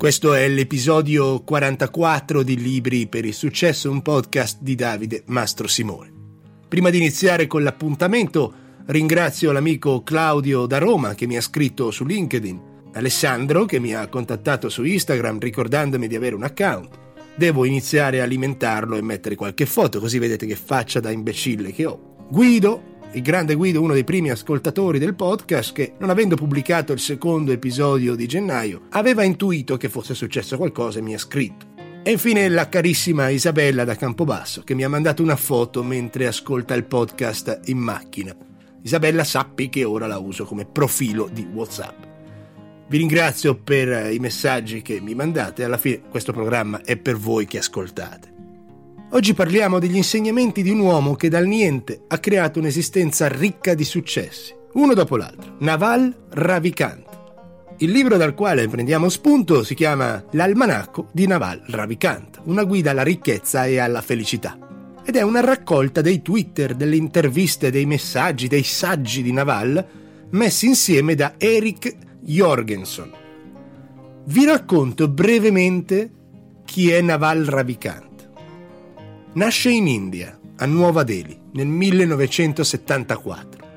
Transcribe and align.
Questo 0.00 0.32
è 0.32 0.48
l'episodio 0.48 1.42
44 1.42 2.42
di 2.42 2.56
Libri 2.56 3.06
per 3.06 3.26
il 3.26 3.34
successo, 3.34 3.90
un 3.90 4.00
podcast 4.00 4.62
di 4.62 4.74
Davide 4.74 5.24
Mastro 5.26 5.68
Simone. 5.68 6.10
Prima 6.66 6.88
di 6.88 6.96
iniziare 6.96 7.46
con 7.46 7.62
l'appuntamento, 7.62 8.54
ringrazio 8.86 9.52
l'amico 9.52 10.02
Claudio 10.02 10.64
da 10.64 10.78
Roma 10.78 11.14
che 11.14 11.26
mi 11.26 11.36
ha 11.36 11.42
scritto 11.42 11.90
su 11.90 12.06
LinkedIn, 12.06 12.60
Alessandro 12.94 13.66
che 13.66 13.78
mi 13.78 13.94
ha 13.94 14.08
contattato 14.08 14.70
su 14.70 14.84
Instagram 14.84 15.38
ricordandomi 15.38 16.08
di 16.08 16.16
avere 16.16 16.34
un 16.34 16.44
account. 16.44 16.98
Devo 17.36 17.66
iniziare 17.66 18.20
a 18.20 18.24
alimentarlo 18.24 18.96
e 18.96 19.02
mettere 19.02 19.34
qualche 19.34 19.66
foto, 19.66 20.00
così 20.00 20.18
vedete 20.18 20.46
che 20.46 20.56
faccia 20.56 21.00
da 21.00 21.10
imbecille 21.10 21.72
che 21.72 21.84
ho. 21.84 22.16
Guido, 22.30 22.89
il 23.12 23.22
grande 23.22 23.54
Guido, 23.54 23.82
uno 23.82 23.92
dei 23.92 24.04
primi 24.04 24.30
ascoltatori 24.30 25.00
del 25.00 25.16
podcast, 25.16 25.72
che 25.72 25.94
non 25.98 26.10
avendo 26.10 26.36
pubblicato 26.36 26.92
il 26.92 27.00
secondo 27.00 27.50
episodio 27.50 28.14
di 28.14 28.28
gennaio, 28.28 28.82
aveva 28.90 29.24
intuito 29.24 29.76
che 29.76 29.88
fosse 29.88 30.14
successo 30.14 30.56
qualcosa 30.56 31.00
e 31.00 31.02
mi 31.02 31.14
ha 31.14 31.18
scritto. 31.18 31.66
E 32.04 32.12
infine 32.12 32.48
la 32.48 32.68
carissima 32.68 33.28
Isabella 33.28 33.82
da 33.82 33.96
Campobasso, 33.96 34.62
che 34.62 34.74
mi 34.74 34.84
ha 34.84 34.88
mandato 34.88 35.24
una 35.24 35.34
foto 35.34 35.82
mentre 35.82 36.28
ascolta 36.28 36.74
il 36.74 36.84
podcast 36.84 37.62
in 37.64 37.78
macchina. 37.78 38.34
Isabella 38.82 39.24
sappi 39.24 39.68
che 39.68 39.82
ora 39.82 40.06
la 40.06 40.18
uso 40.18 40.44
come 40.44 40.64
profilo 40.64 41.28
di 41.30 41.46
WhatsApp. 41.52 42.04
Vi 42.86 42.96
ringrazio 42.96 43.56
per 43.56 44.12
i 44.12 44.18
messaggi 44.18 44.82
che 44.82 45.00
mi 45.00 45.14
mandate, 45.14 45.64
alla 45.64 45.78
fine 45.78 46.02
questo 46.08 46.32
programma 46.32 46.80
è 46.82 46.96
per 46.96 47.16
voi 47.16 47.46
che 47.46 47.58
ascoltate. 47.58 48.29
Oggi 49.12 49.34
parliamo 49.34 49.80
degli 49.80 49.96
insegnamenti 49.96 50.62
di 50.62 50.70
un 50.70 50.78
uomo 50.78 51.16
che 51.16 51.28
dal 51.28 51.44
niente 51.44 52.02
ha 52.06 52.18
creato 52.18 52.60
un'esistenza 52.60 53.26
ricca 53.26 53.74
di 53.74 53.82
successi, 53.82 54.54
uno 54.74 54.94
dopo 54.94 55.16
l'altro, 55.16 55.56
Naval 55.58 56.14
Ravikant. 56.30 57.08
Il 57.78 57.90
libro 57.90 58.16
dal 58.16 58.34
quale 58.34 58.68
prendiamo 58.68 59.08
spunto 59.08 59.64
si 59.64 59.74
chiama 59.74 60.24
L'almanacco 60.30 61.08
di 61.10 61.26
Naval 61.26 61.60
Ravikant, 61.66 62.40
una 62.44 62.62
guida 62.62 62.92
alla 62.92 63.02
ricchezza 63.02 63.66
e 63.66 63.78
alla 63.78 64.00
felicità. 64.00 64.56
Ed 65.04 65.16
è 65.16 65.22
una 65.22 65.40
raccolta 65.40 66.02
dei 66.02 66.22
Twitter, 66.22 66.76
delle 66.76 66.94
interviste, 66.94 67.72
dei 67.72 67.86
messaggi, 67.86 68.46
dei 68.46 68.62
saggi 68.62 69.22
di 69.22 69.32
Naval 69.32 69.84
messi 70.30 70.66
insieme 70.66 71.16
da 71.16 71.34
Eric 71.36 71.96
Jorgensen. 72.20 73.10
Vi 74.26 74.44
racconto 74.44 75.08
brevemente 75.08 76.10
chi 76.64 76.90
è 76.90 77.00
Naval 77.00 77.46
Ravikant. 77.46 78.09
Nasce 79.32 79.70
in 79.70 79.86
India, 79.86 80.36
a 80.56 80.66
Nuova 80.66 81.04
Delhi, 81.04 81.38
nel 81.52 81.68
1974. 81.68 83.68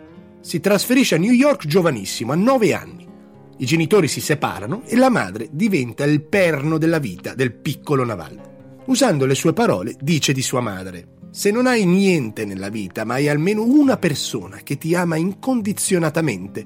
Si 0.41 0.59
trasferisce 0.59 1.13
a 1.13 1.19
New 1.19 1.31
York 1.31 1.67
giovanissimo, 1.67 2.31
a 2.31 2.35
9 2.35 2.73
anni. 2.73 3.07
I 3.57 3.65
genitori 3.65 4.07
si 4.07 4.19
separano 4.19 4.81
e 4.85 4.95
la 4.95 5.11
madre 5.11 5.49
diventa 5.51 6.05
il 6.05 6.23
perno 6.23 6.79
della 6.79 6.97
vita 6.97 7.35
del 7.35 7.53
piccolo 7.53 8.03
Naval. 8.03 8.81
Usando 8.85 9.27
le 9.27 9.35
sue 9.35 9.53
parole, 9.53 9.95
dice 10.01 10.33
di 10.33 10.41
sua 10.41 10.59
madre: 10.59 11.19
Se 11.29 11.51
non 11.51 11.67
hai 11.67 11.85
niente 11.85 12.45
nella 12.45 12.69
vita, 12.69 13.05
ma 13.05 13.13
hai 13.13 13.29
almeno 13.29 13.63
una 13.63 13.97
persona 13.97 14.61
che 14.63 14.79
ti 14.79 14.95
ama 14.95 15.17
incondizionatamente, 15.17 16.65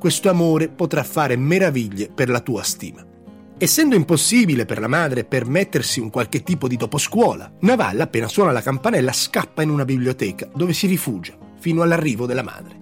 questo 0.00 0.28
amore 0.28 0.68
potrà 0.68 1.04
fare 1.04 1.36
meraviglie 1.36 2.10
per 2.12 2.28
la 2.28 2.40
tua 2.40 2.64
stima. 2.64 3.06
Essendo 3.58 3.94
impossibile 3.94 4.66
per 4.66 4.78
la 4.78 4.86
madre 4.86 5.24
permettersi 5.24 5.98
un 5.98 6.10
qualche 6.10 6.42
tipo 6.42 6.68
di 6.68 6.76
doposcuola, 6.76 7.50
Naval 7.60 7.98
appena 8.00 8.28
suona 8.28 8.52
la 8.52 8.60
campanella 8.60 9.12
scappa 9.12 9.62
in 9.62 9.70
una 9.70 9.86
biblioteca 9.86 10.46
dove 10.54 10.74
si 10.74 10.86
rifugia 10.86 11.34
fino 11.58 11.80
all'arrivo 11.80 12.26
della 12.26 12.42
madre. 12.42 12.78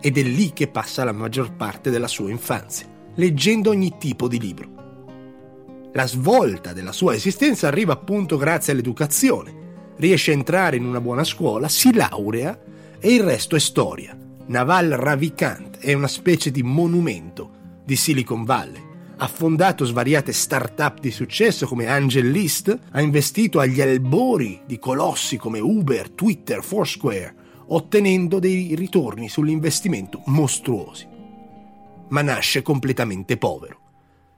Ed 0.00 0.16
è 0.16 0.22
lì 0.22 0.54
che 0.54 0.68
passa 0.68 1.04
la 1.04 1.12
maggior 1.12 1.52
parte 1.54 1.90
della 1.90 2.08
sua 2.08 2.30
infanzia, 2.30 2.86
leggendo 3.16 3.68
ogni 3.68 3.96
tipo 3.98 4.26
di 4.26 4.40
libro. 4.40 5.90
La 5.92 6.06
svolta 6.06 6.72
della 6.72 6.92
sua 6.92 7.14
esistenza 7.14 7.68
arriva 7.68 7.92
appunto 7.92 8.38
grazie 8.38 8.72
all'educazione. 8.72 9.92
Riesce 9.96 10.30
a 10.30 10.34
entrare 10.34 10.76
in 10.76 10.86
una 10.86 11.02
buona 11.02 11.24
scuola, 11.24 11.68
si 11.68 11.92
laurea 11.92 12.58
e 12.98 13.12
il 13.12 13.22
resto 13.22 13.56
è 13.56 13.60
storia. 13.60 14.16
Naval 14.46 14.88
Ravikant 14.88 15.76
è 15.80 15.92
una 15.92 16.08
specie 16.08 16.50
di 16.50 16.62
monumento 16.62 17.50
di 17.84 17.94
Silicon 17.94 18.44
Valley 18.44 18.83
ha 19.16 19.28
fondato 19.28 19.84
svariate 19.84 20.32
start-up 20.32 21.00
di 21.00 21.10
successo 21.10 21.66
come 21.66 21.86
Angel 21.86 22.28
List, 22.28 22.78
ha 22.90 23.00
investito 23.00 23.60
agli 23.60 23.80
albori 23.80 24.60
di 24.66 24.78
colossi 24.78 25.36
come 25.36 25.60
Uber, 25.60 26.10
Twitter, 26.10 26.62
Foursquare, 26.62 27.34
ottenendo 27.66 28.38
dei 28.38 28.74
ritorni 28.74 29.28
sull'investimento 29.28 30.22
mostruosi. 30.26 31.06
Ma 32.08 32.22
nasce 32.22 32.62
completamente 32.62 33.36
povero, 33.36 33.80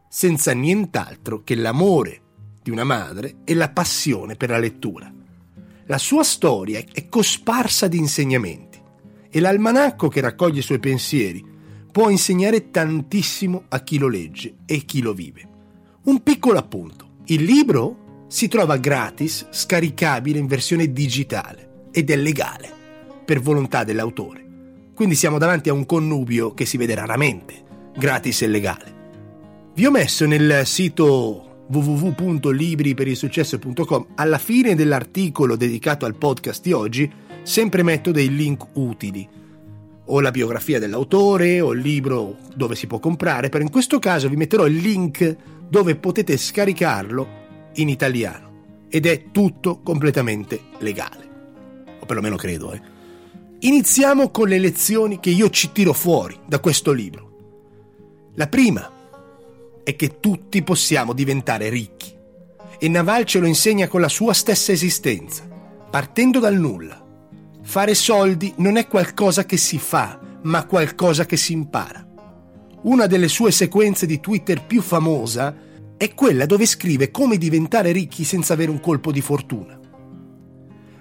senza 0.09 0.53
nient'altro 0.53 1.43
che 1.43 1.55
l'amore 1.55 2.21
di 2.63 2.71
una 2.71 2.85
madre 2.85 3.37
e 3.45 3.55
la 3.55 3.71
passione 3.71 4.37
per 4.37 4.51
la 4.51 4.59
lettura. 4.59 5.13
La 5.87 5.99
sua 5.99 6.23
storia 6.23 6.83
è 6.93 7.09
cosparsa 7.09 7.89
di 7.89 7.97
insegnamenti 7.97 8.81
e 9.31 9.41
l'almanacco 9.41 10.09
che 10.09 10.21
raccoglie 10.21 10.59
i 10.59 10.63
suoi 10.63 10.81
pensieri 10.81 11.55
può 11.97 12.11
insegnare 12.11 12.71
tantissimo 12.71 13.65
a 13.69 13.81
chi 13.81 13.97
lo 13.97 14.09
legge 14.09 14.57
e 14.67 14.85
chi 14.85 15.01
lo 15.01 15.15
vive. 15.15 15.49
Un 16.03 16.23
piccolo 16.23 16.59
appunto. 16.59 17.23
Il 17.29 17.43
libro 17.43 18.25
si 18.29 18.49
trova 18.49 18.77
gratis, 18.77 19.47
scaricabile 19.49 20.39
in 20.39 20.47
versione 20.47 20.93
digitale 20.93 21.87
ed 21.91 22.11
è 22.11 22.17
legale, 22.17 22.71
per 23.25 23.41
volontà 23.41 23.83
dell'autore. 23.83 24.45
Quindi 24.95 25.15
siamo 25.15 25.39
davanti 25.39 25.71
a 25.71 25.73
un 25.73 25.87
connubio 25.87 26.53
che 26.53 26.67
si 26.67 26.77
vede 26.77 26.95
raramente, 26.95 27.55
gratis 27.97 28.43
e 28.43 28.49
legale. 28.49 28.95
Vi 29.73 29.87
ho 29.87 29.91
messo 29.91 30.27
nel 30.27 30.67
sito 30.67 31.65
www.libriperilsuccesso.com 31.67 34.09
alla 34.17 34.37
fine 34.37 34.75
dell'articolo 34.75 35.57
dedicato 35.57 36.05
al 36.05 36.17
podcast 36.17 36.63
di 36.63 36.73
oggi 36.73 37.11
sempre 37.43 37.83
metto 37.83 38.11
dei 38.11 38.37
link 38.37 38.67
utili 38.75 39.27
o 40.07 40.21
la 40.21 40.31
biografia 40.31 40.79
dell'autore 40.79 41.61
o 41.61 41.73
il 41.73 41.81
libro 41.81 42.37
dove 42.55 42.75
si 42.75 42.87
può 42.87 42.99
comprare, 42.99 43.49
però 43.49 43.63
in 43.63 43.71
questo 43.71 43.99
caso 43.99 44.29
vi 44.29 44.37
metterò 44.37 44.67
il 44.67 44.77
link 44.77 45.37
dove 45.69 45.97
potete 45.97 46.37
scaricarlo 46.37 47.45
in 47.75 47.89
italiano 47.89 48.85
ed 48.89 49.07
è 49.07 49.31
tutto 49.33 49.81
completamente 49.83 50.61
legale, 50.79 51.29
o 52.01 52.07
perlomeno 52.07 52.37
credo. 52.37 52.73
Eh. 52.73 52.81
Iniziamo 53.61 54.31
con 54.31 54.49
le 54.49 54.59
lezioni 54.59 55.19
che 55.19 55.31
io 55.31 55.51
ci 55.51 55.73
tiro 55.73 55.93
fuori 55.93 56.39
da 56.47 56.61
questo 56.61 56.93
libro. 56.93 57.25
La 58.35 58.47
prima 58.47 58.93
è 59.83 59.97
che 59.97 60.21
tutti 60.21 60.63
possiamo 60.63 61.13
diventare 61.13 61.69
ricchi 61.69 62.15
e 62.79 62.89
Naval 62.89 63.25
ce 63.25 63.39
lo 63.39 63.47
insegna 63.47 63.89
con 63.89 64.01
la 64.01 64.09
sua 64.09 64.35
stessa 64.35 64.73
esistenza, 64.73 65.49
partendo 65.91 66.39
dal 66.39 66.57
nulla 66.57 67.06
Fare 67.69 67.97
soldi 67.97 68.55
non 68.59 68.77
è 68.77 68.87
qualcosa 68.87 69.45
che 69.45 69.57
si 69.57 69.81
fa, 69.81 70.21
ma 70.43 70.65
qualcosa 70.67 71.27
che 71.27 71.37
si 71.37 71.53
impara. 71.53 72.07
Una 72.83 73.07
delle 73.07 73.27
sue 73.27 73.51
sequenze 73.51 74.07
di 74.07 74.21
Twitter 74.21 74.65
più 74.65 74.81
famosa 74.81 75.55
è 75.97 76.15
quella 76.15 76.47
dove 76.47 76.65
scrive 76.65 77.11
come 77.11 77.37
diventare 77.37 77.91
ricchi 77.91 78.23
senza 78.23 78.53
avere 78.53 78.71
un 78.71 78.79
colpo 78.79 79.11
di 79.11 79.21
fortuna. 79.21 79.79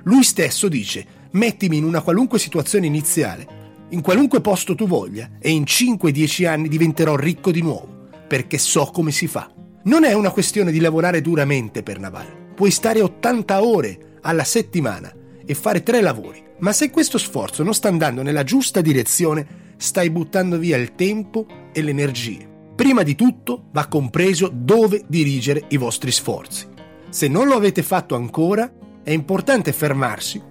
Lui 0.03 0.23
stesso 0.23 0.67
dice, 0.67 1.05
mettimi 1.33 1.77
in 1.77 1.83
una 1.83 2.01
qualunque 2.01 2.39
situazione 2.39 2.87
iniziale, 2.87 3.47
in 3.89 4.01
qualunque 4.01 4.41
posto 4.41 4.73
tu 4.73 4.87
voglia, 4.87 5.29
e 5.39 5.51
in 5.51 5.63
5-10 5.63 6.47
anni 6.47 6.67
diventerò 6.67 7.15
ricco 7.15 7.51
di 7.51 7.61
nuovo, 7.61 8.07
perché 8.27 8.57
so 8.57 8.85
come 8.85 9.11
si 9.11 9.27
fa. 9.27 9.49
Non 9.83 10.03
è 10.03 10.13
una 10.13 10.31
questione 10.31 10.71
di 10.71 10.79
lavorare 10.79 11.21
duramente 11.21 11.83
per 11.83 11.99
Naval. 11.99 12.53
Puoi 12.55 12.71
stare 12.71 13.01
80 13.01 13.63
ore 13.63 14.17
alla 14.21 14.43
settimana 14.43 15.13
e 15.45 15.53
fare 15.53 15.83
tre 15.83 16.01
lavori 16.01 16.45
ma 16.57 16.71
se 16.71 16.89
questo 16.89 17.17
sforzo 17.17 17.63
non 17.63 17.73
sta 17.73 17.89
andando 17.89 18.21
nella 18.21 18.43
giusta 18.43 18.81
direzione, 18.81 19.73
stai 19.77 20.09
buttando 20.09 20.57
via 20.57 20.77
il 20.77 20.95
tempo 20.95 21.45
e 21.73 21.81
le 21.81 21.89
energie. 21.89 22.53
Prima 22.75 23.03
di 23.03 23.15
tutto 23.15 23.65
va 23.71 23.87
compreso 23.87 24.49
dove 24.53 25.03
dirigere 25.07 25.65
i 25.69 25.77
vostri 25.77 26.11
sforzi. 26.11 26.67
Se 27.09 27.27
non 27.27 27.47
lo 27.47 27.55
avete 27.55 27.83
fatto 27.83 28.15
ancora, 28.15 28.71
è 29.03 29.11
importante 29.11 29.73
fermarsi 29.73 30.41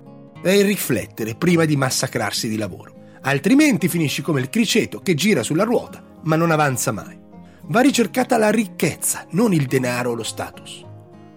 e 0.42 0.62
riflettere 0.62 1.34
prima 1.34 1.64
di 1.64 1.76
massacrarsi 1.76 2.48
di 2.48 2.56
lavoro. 2.56 2.92
Altrimenti 3.22 3.88
finisci 3.88 4.20
come 4.20 4.40
il 4.40 4.50
criceto 4.50 5.00
che 5.00 5.14
gira 5.14 5.42
sulla 5.42 5.64
ruota 5.64 6.02
ma 6.22 6.36
non 6.36 6.50
avanza 6.50 6.92
mai. 6.92 7.18
Va 7.66 7.80
ricercata 7.80 8.36
la 8.36 8.50
ricchezza, 8.50 9.26
non 9.30 9.54
il 9.54 9.66
denaro 9.66 10.10
o 10.10 10.14
lo 10.14 10.22
status. 10.22 10.84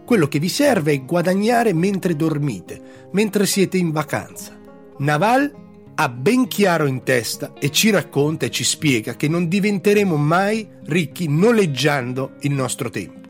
Quello 0.07 0.29
che 0.29 0.39
vi 0.39 0.47
serve 0.47 0.93
è 0.93 1.03
guadagnare 1.03 1.73
mentre 1.73 2.15
dormite, 2.15 3.09
mentre 3.11 3.45
siete 3.45 3.77
in 3.77 3.91
vacanza. 3.91 4.57
Naval 4.99 5.53
ha 5.95 6.07
ben 6.07 6.47
chiaro 6.47 6.85
in 6.85 7.03
testa 7.03 7.51
e 7.59 7.71
ci 7.71 7.89
racconta 7.89 8.45
e 8.45 8.49
ci 8.49 8.63
spiega 8.63 9.17
che 9.17 9.27
non 9.27 9.49
diventeremo 9.49 10.15
mai 10.15 10.65
ricchi 10.85 11.27
noleggiando 11.27 12.35
il 12.43 12.53
nostro 12.53 12.89
tempo, 12.89 13.27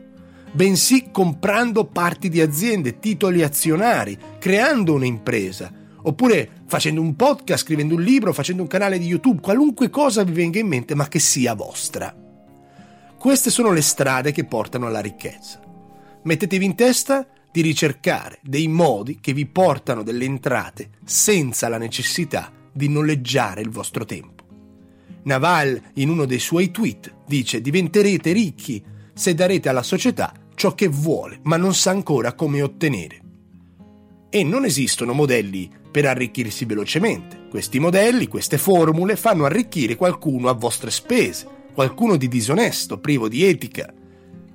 bensì 0.52 1.08
comprando 1.10 1.84
parti 1.84 2.28
di 2.28 2.40
aziende, 2.40 3.00
titoli 3.00 3.42
azionari, 3.42 4.16
creando 4.38 4.94
un'impresa, 4.94 5.72
oppure 6.02 6.48
facendo 6.66 7.00
un 7.00 7.16
podcast, 7.16 7.64
scrivendo 7.64 7.96
un 7.96 8.02
libro, 8.02 8.32
facendo 8.32 8.62
un 8.62 8.68
canale 8.68 9.00
di 9.00 9.06
YouTube, 9.06 9.40
qualunque 9.40 9.90
cosa 9.90 10.22
vi 10.22 10.30
venga 10.30 10.60
in 10.60 10.68
mente 10.68 10.94
ma 10.94 11.08
che 11.08 11.18
sia 11.18 11.54
vostra. 11.54 12.14
Queste 13.18 13.50
sono 13.50 13.72
le 13.72 13.82
strade 13.82 14.30
che 14.30 14.44
portano 14.44 14.86
alla 14.86 15.00
ricchezza. 15.00 15.66
Mettetevi 16.22 16.64
in 16.64 16.74
testa 16.74 17.26
di 17.50 17.60
ricercare 17.60 18.38
dei 18.42 18.68
modi 18.68 19.18
che 19.20 19.32
vi 19.32 19.46
portano 19.46 20.02
delle 20.02 20.24
entrate 20.24 20.90
senza 21.04 21.68
la 21.68 21.78
necessità 21.78 22.52
di 22.72 22.88
noleggiare 22.88 23.60
il 23.60 23.70
vostro 23.70 24.04
tempo. 24.04 24.44
Naval, 25.24 25.80
in 25.94 26.10
uno 26.10 26.24
dei 26.24 26.38
suoi 26.38 26.70
tweet, 26.70 27.14
dice 27.26 27.60
diventerete 27.60 28.32
ricchi 28.32 28.82
se 29.12 29.34
darete 29.34 29.68
alla 29.68 29.82
società 29.82 30.32
ciò 30.54 30.74
che 30.74 30.88
vuole, 30.88 31.40
ma 31.42 31.56
non 31.56 31.74
sa 31.74 31.90
ancora 31.90 32.34
come 32.34 32.62
ottenere. 32.62 33.20
E 34.28 34.42
non 34.42 34.64
esistono 34.64 35.12
modelli 35.12 35.70
per 35.90 36.04
arricchirsi 36.04 36.64
velocemente. 36.64 37.46
Questi 37.48 37.78
modelli, 37.78 38.28
queste 38.28 38.58
formule 38.58 39.16
fanno 39.16 39.44
arricchire 39.44 39.96
qualcuno 39.96 40.48
a 40.48 40.52
vostre 40.52 40.90
spese, 40.90 41.46
qualcuno 41.72 42.16
di 42.16 42.28
disonesto, 42.28 42.98
privo 42.98 43.28
di 43.28 43.44
etica, 43.44 43.92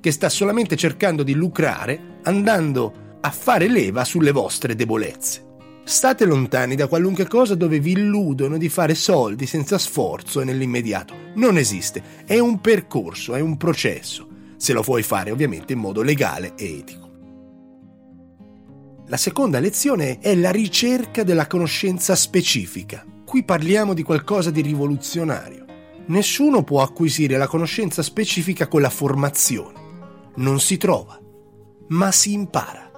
che 0.03 0.11
sta 0.11 0.27
solamente 0.27 0.75
cercando 0.75 1.23
di 1.23 1.33
lucrare 1.33 2.17
andando 2.23 3.17
a 3.21 3.31
fare 3.31 3.69
leva 3.69 4.03
sulle 4.03 4.31
vostre 4.31 4.75
debolezze. 4.75 5.51
State 5.85 6.25
lontani 6.25 6.75
da 6.75 6.88
qualunque 6.88 7.25
cosa 7.25 7.55
dove 7.55 7.79
vi 7.79 7.91
illudono 7.91 8.57
di 8.57 8.67
fare 8.67 8.95
soldi 8.95 9.45
senza 9.45 9.77
sforzo 9.77 10.41
e 10.41 10.44
nell'immediato. 10.44 11.15
Non 11.35 11.57
esiste, 11.57 12.03
è 12.25 12.38
un 12.38 12.59
percorso, 12.59 13.33
è 13.33 13.39
un 13.39 13.55
processo, 13.55 14.27
se 14.57 14.73
lo 14.73 14.81
vuoi 14.81 15.03
fare 15.03 15.31
ovviamente 15.31 15.71
in 15.71 15.79
modo 15.79 16.01
legale 16.01 16.51
e 16.57 16.79
etico. 16.79 17.11
La 19.07 19.15
seconda 19.15 19.59
lezione 19.59 20.19
è 20.19 20.35
la 20.35 20.51
ricerca 20.51 21.23
della 21.23 21.47
conoscenza 21.47 22.13
specifica. 22.13 23.05
Qui 23.23 23.45
parliamo 23.45 23.94
di 23.94 24.03
qualcosa 24.03 24.51
di 24.51 24.59
rivoluzionario. 24.59 25.63
Nessuno 26.07 26.63
può 26.63 26.81
acquisire 26.81 27.38
la 27.38 27.47
conoscenza 27.47 28.01
specifica 28.01 28.67
con 28.67 28.81
la 28.81 28.89
formazione. 28.89 29.82
Non 30.35 30.59
si 30.59 30.77
trova, 30.77 31.19
ma 31.89 32.12
si 32.12 32.33
impara. 32.33 32.91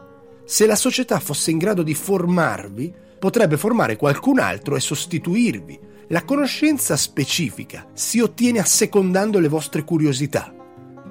Se 0.45 0.65
la 0.65 0.75
società 0.75 1.19
fosse 1.19 1.51
in 1.51 1.57
grado 1.57 1.83
di 1.83 1.93
formarvi, 1.93 2.93
potrebbe 3.19 3.57
formare 3.57 3.97
qualcun 3.97 4.39
altro 4.39 4.75
e 4.75 4.79
sostituirvi. 4.79 5.79
La 6.09 6.23
conoscenza 6.23 6.95
specifica 6.95 7.87
si 7.93 8.19
ottiene 8.19 8.59
assecondando 8.59 9.39
le 9.39 9.47
vostre 9.47 9.83
curiosità. 9.83 10.53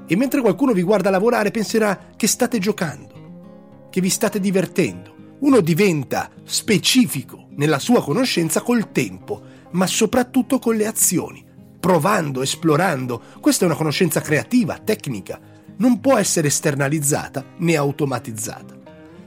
E 0.06 0.17
mentre 0.17 0.41
qualcuno 0.41 0.73
vi 0.73 0.82
guarda 0.82 1.11
lavorare 1.11 1.50
penserà 1.50 2.11
che 2.17 2.27
state 2.27 2.59
giocando, 2.59 3.88
che 3.91 4.00
vi 4.00 4.09
state 4.09 4.38
divertendo. 4.38 5.12
Uno 5.41 5.61
diventa 5.61 6.31
specifico 6.44 7.49
nella 7.56 7.79
sua 7.79 8.03
conoscenza 8.03 8.62
col 8.62 8.93
tempo, 8.93 9.43
ma 9.73 9.87
soprattutto 9.87 10.59
con 10.59 10.77
le 10.77 10.87
azioni, 10.87 11.44
provando, 11.81 12.41
esplorando. 12.41 13.20
Questa 13.41 13.65
è 13.65 13.67
una 13.67 13.77
conoscenza 13.77 14.20
creativa, 14.20 14.79
tecnica. 14.79 15.38
Non 15.76 16.00
può 16.00 16.17
essere 16.17 16.49
esternalizzata 16.49 17.44
né 17.59 17.76
automatizzata. 17.76 18.75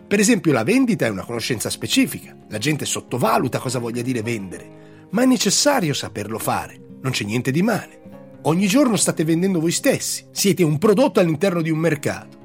Per 0.08 0.20
esempio 0.20 0.54
la 0.54 0.64
vendita 0.64 1.06
è 1.06 1.10
una 1.10 1.26
conoscenza 1.26 1.70
specifica, 1.70 2.36
la 2.48 2.58
gente 2.58 2.86
sottovaluta 2.86 3.60
cosa 3.60 3.80
voglia 3.80 4.02
dire 4.02 4.22
vendere, 4.22 5.08
ma 5.10 5.24
è 5.24 5.26
necessario 5.26 5.94
saperlo 5.94 6.40
fare, 6.40 6.80
non 7.02 7.12
c'è 7.12 7.26
niente 7.26 7.52
di 7.52 7.62
male. 7.62 8.02
Ogni 8.44 8.68
giorno 8.68 8.96
state 8.96 9.26
vendendo 9.26 9.60
voi 9.60 9.72
stessi, 9.72 10.28
siete 10.32 10.64
un 10.64 10.78
prodotto 10.78 11.20
all'interno 11.20 11.62
di 11.62 11.70
un 11.70 11.80
mercato. 11.80 12.38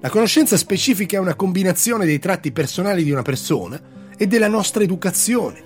La 0.00 0.08
conoscenza 0.08 0.56
specifica 0.56 1.18
è 1.18 1.20
una 1.20 1.34
combinazione 1.34 2.06
dei 2.06 2.18
tratti 2.18 2.52
personali 2.52 3.04
di 3.04 3.10
una 3.10 3.20
persona 3.20 3.78
e 4.16 4.26
della 4.26 4.48
nostra 4.48 4.82
educazione, 4.82 5.62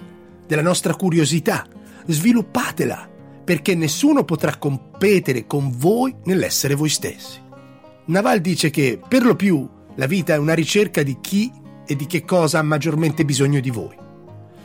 della 0.49 0.63
nostra 0.63 0.97
curiosità. 0.97 1.65
Sviluppatela, 2.07 3.09
perché 3.45 3.77
nessuno 3.77 4.25
potrà 4.25 4.57
competere 4.57 5.47
con 5.47 5.73
voi 5.77 6.13
nell'essere 6.25 6.75
voi 6.75 6.89
stessi. 6.89 7.43
Naval 8.07 8.41
dice 8.41 8.69
che, 8.69 9.01
per 9.09 9.25
lo 9.25 9.35
più, 9.35 9.67
la 9.95 10.07
vita 10.07 10.35
è 10.35 10.39
una 10.39 10.53
ricerca 10.53 11.03
di 11.03 11.17
chi 11.23 11.51
e 11.87 11.97
di 11.97 12.05
che 12.05 12.25
cosa 12.27 12.59
ha 12.59 12.63
maggiormente 12.63 13.25
bisogno 13.25 13.61
di 13.61 13.71
voi. 13.71 13.97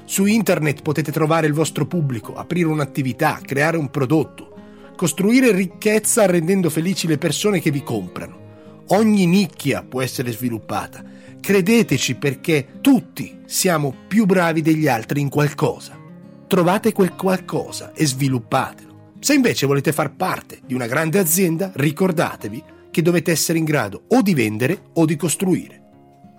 Su 0.03 0.25
internet 0.25 0.81
potete 0.81 1.11
trovare 1.11 1.47
il 1.47 1.53
vostro 1.53 1.85
pubblico, 1.85 2.35
aprire 2.35 2.67
un'attività, 2.67 3.39
creare 3.41 3.77
un 3.77 3.89
prodotto, 3.89 4.55
costruire 4.97 5.53
ricchezza 5.53 6.25
rendendo 6.25 6.69
felici 6.69 7.07
le 7.07 7.17
persone 7.17 7.61
che 7.61 7.71
vi 7.71 7.81
comprano. 7.81 8.47
Ogni 8.87 9.25
nicchia 9.25 9.83
può 9.83 10.01
essere 10.01 10.33
sviluppata. 10.33 11.01
Credeteci 11.39 12.15
perché 12.15 12.79
tutti 12.81 13.39
siamo 13.45 13.93
più 14.07 14.25
bravi 14.25 14.61
degli 14.61 14.87
altri 14.87 15.21
in 15.21 15.29
qualcosa. 15.29 15.97
Trovate 16.45 16.91
quel 16.91 17.13
qualcosa 17.13 17.93
e 17.93 18.05
sviluppatelo. 18.05 19.13
Se 19.19 19.33
invece 19.33 19.65
volete 19.65 19.93
far 19.93 20.13
parte 20.15 20.59
di 20.65 20.73
una 20.73 20.87
grande 20.87 21.19
azienda, 21.19 21.71
ricordatevi 21.73 22.63
che 22.99 23.01
dovete 23.01 23.31
essere 23.31 23.57
in 23.57 23.63
grado 23.63 24.03
o 24.09 24.21
di 24.21 24.33
vendere 24.33 24.89
o 24.95 25.05
di 25.05 25.15
costruire. 25.15 25.83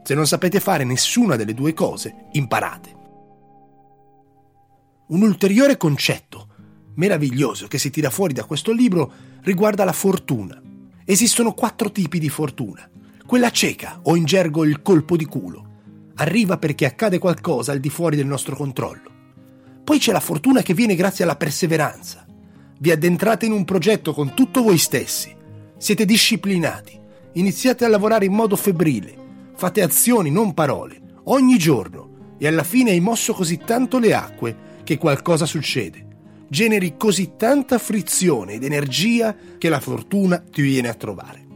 Se 0.03 0.15
non 0.15 0.27
sapete 0.27 0.61
fare 0.61 0.85
nessuna 0.85 1.37
delle 1.37 1.55
due 1.55 1.73
cose, 1.73 2.27
imparate. 2.33 2.97
Un 5.09 5.23
ulteriore 5.23 5.79
concetto 5.79 6.49
meraviglioso 6.97 7.67
che 7.67 7.79
si 7.79 7.89
tira 7.89 8.11
fuori 8.11 8.35
da 8.35 8.45
questo 8.45 8.73
libro 8.73 9.11
riguarda 9.41 9.85
la 9.85 9.93
fortuna. 9.93 10.61
Esistono 11.07 11.55
quattro 11.55 11.91
tipi 11.91 12.19
di 12.19 12.29
fortuna. 12.29 12.89
Quella 13.27 13.51
cieca 13.51 14.01
o 14.03 14.15
in 14.15 14.25
gergo 14.25 14.65
il 14.65 14.83
colpo 14.83 15.17
di 15.17 15.25
culo. 15.25 15.69
Arriva 16.17 16.59
perché 16.59 16.85
accade 16.85 17.19
qualcosa 17.19 17.73
al 17.73 17.81
di 17.81 17.89
fuori 17.89 18.17
del 18.17 18.27
nostro 18.27 18.55
controllo. 18.55 19.11
Poi 19.83 19.99
c'è 19.99 20.13
la 20.13 20.21
fortuna 20.21 20.61
che 20.61 20.75
viene 20.75 20.95
grazie 20.95 21.25
alla 21.25 21.37
perseveranza. 21.37 22.27
Vi 22.79 22.91
addentrate 22.91 23.47
in 23.47 23.53
un 23.53 23.65
progetto 23.65 24.13
con 24.13 24.35
tutto 24.35 24.63
voi 24.63 24.77
stessi 24.77 25.39
siete 25.81 26.05
disciplinati, 26.05 27.01
iniziate 27.33 27.87
a 27.87 27.89
lavorare 27.89 28.27
in 28.27 28.35
modo 28.35 28.55
febbrile, 28.55 29.17
fate 29.57 29.81
azioni, 29.81 30.31
non 30.31 30.53
parole, 30.53 31.01
ogni 31.25 31.57
giorno 31.57 32.35
e 32.39 32.47
alla 32.47 32.65
fine 32.65 32.91
hai 32.91 33.01
mosso 33.01 33.33
così 33.33 33.57
tanto 33.57 33.99
le 33.99 34.13
acque 34.13 34.57
che 34.85 34.99
qualcosa 34.99 35.47
succede. 35.47 36.07
Generi 36.51 36.99
così 36.99 37.33
tanta 37.39 37.79
frizione 37.79 38.55
ed 38.55 38.65
energia 38.65 39.35
che 39.57 39.71
la 39.71 39.81
fortuna 39.81 40.39
ti 40.39 40.61
viene 40.61 40.89
a 40.91 40.95
trovare. 40.95 41.47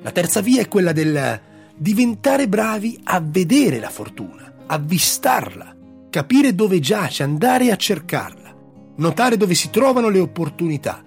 La 0.00 0.10
terza 0.12 0.40
via 0.40 0.62
è 0.62 0.68
quella 0.68 0.92
del 0.92 1.38
diventare 1.76 2.48
bravi 2.48 2.98
a 3.04 3.20
vedere 3.20 3.78
la 3.80 3.90
fortuna, 3.90 4.64
avvistarla, 4.64 5.76
capire 6.08 6.54
dove 6.54 6.80
giace, 6.80 7.22
andare 7.22 7.70
a 7.70 7.76
cercarla, 7.76 8.56
notare 8.96 9.36
dove 9.36 9.52
si 9.52 9.68
trovano 9.68 10.08
le 10.08 10.20
opportunità 10.20 11.04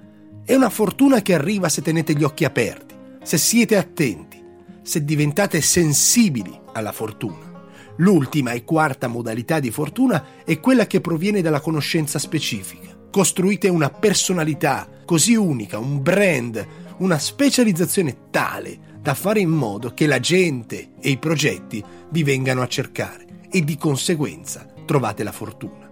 è 0.50 0.56
una 0.56 0.72
fortuna 0.72 1.22
che 1.22 1.36
arriva 1.36 1.70
se 1.70 1.84
tenete 1.84 2.16
gli 2.16 2.24
occhi 2.24 2.44
aperti, 2.44 2.96
se 3.22 3.38
siete 3.38 3.78
attenti, 3.78 4.44
se 4.82 5.06
diventate 5.06 5.62
sensibili 5.62 6.60
alla 6.74 6.92
fortuna. 6.92 7.52
L'ultima 7.98 8.54
e 8.54 8.64
quarta 8.64 9.08
modalità 9.08 9.60
di 9.60 9.70
fortuna 9.70 10.44
è 10.44 10.60
quella 10.60 10.88
che 10.88 11.02
proviene 11.02 11.44
dalla 11.44 11.60
conoscenza 11.60 12.18
specifica. 12.18 12.98
Costruite 13.12 13.70
una 13.70 13.92
personalità 13.92 14.90
così 15.06 15.36
unica, 15.36 15.78
un 15.78 16.02
brand, 16.02 16.66
una 16.98 17.20
specializzazione 17.20 18.32
tale 18.32 18.98
da 19.00 19.14
fare 19.14 19.42
in 19.42 19.52
modo 19.52 19.94
che 19.94 20.08
la 20.08 20.20
gente 20.20 20.94
e 21.00 21.12
i 21.12 21.18
progetti 21.18 21.84
vi 22.10 22.24
vengano 22.24 22.64
a 22.64 22.68
cercare 22.68 23.46
e 23.52 23.64
di 23.64 23.78
conseguenza 23.78 24.66
trovate 24.88 25.24
la 25.24 25.32
fortuna. 25.32 25.89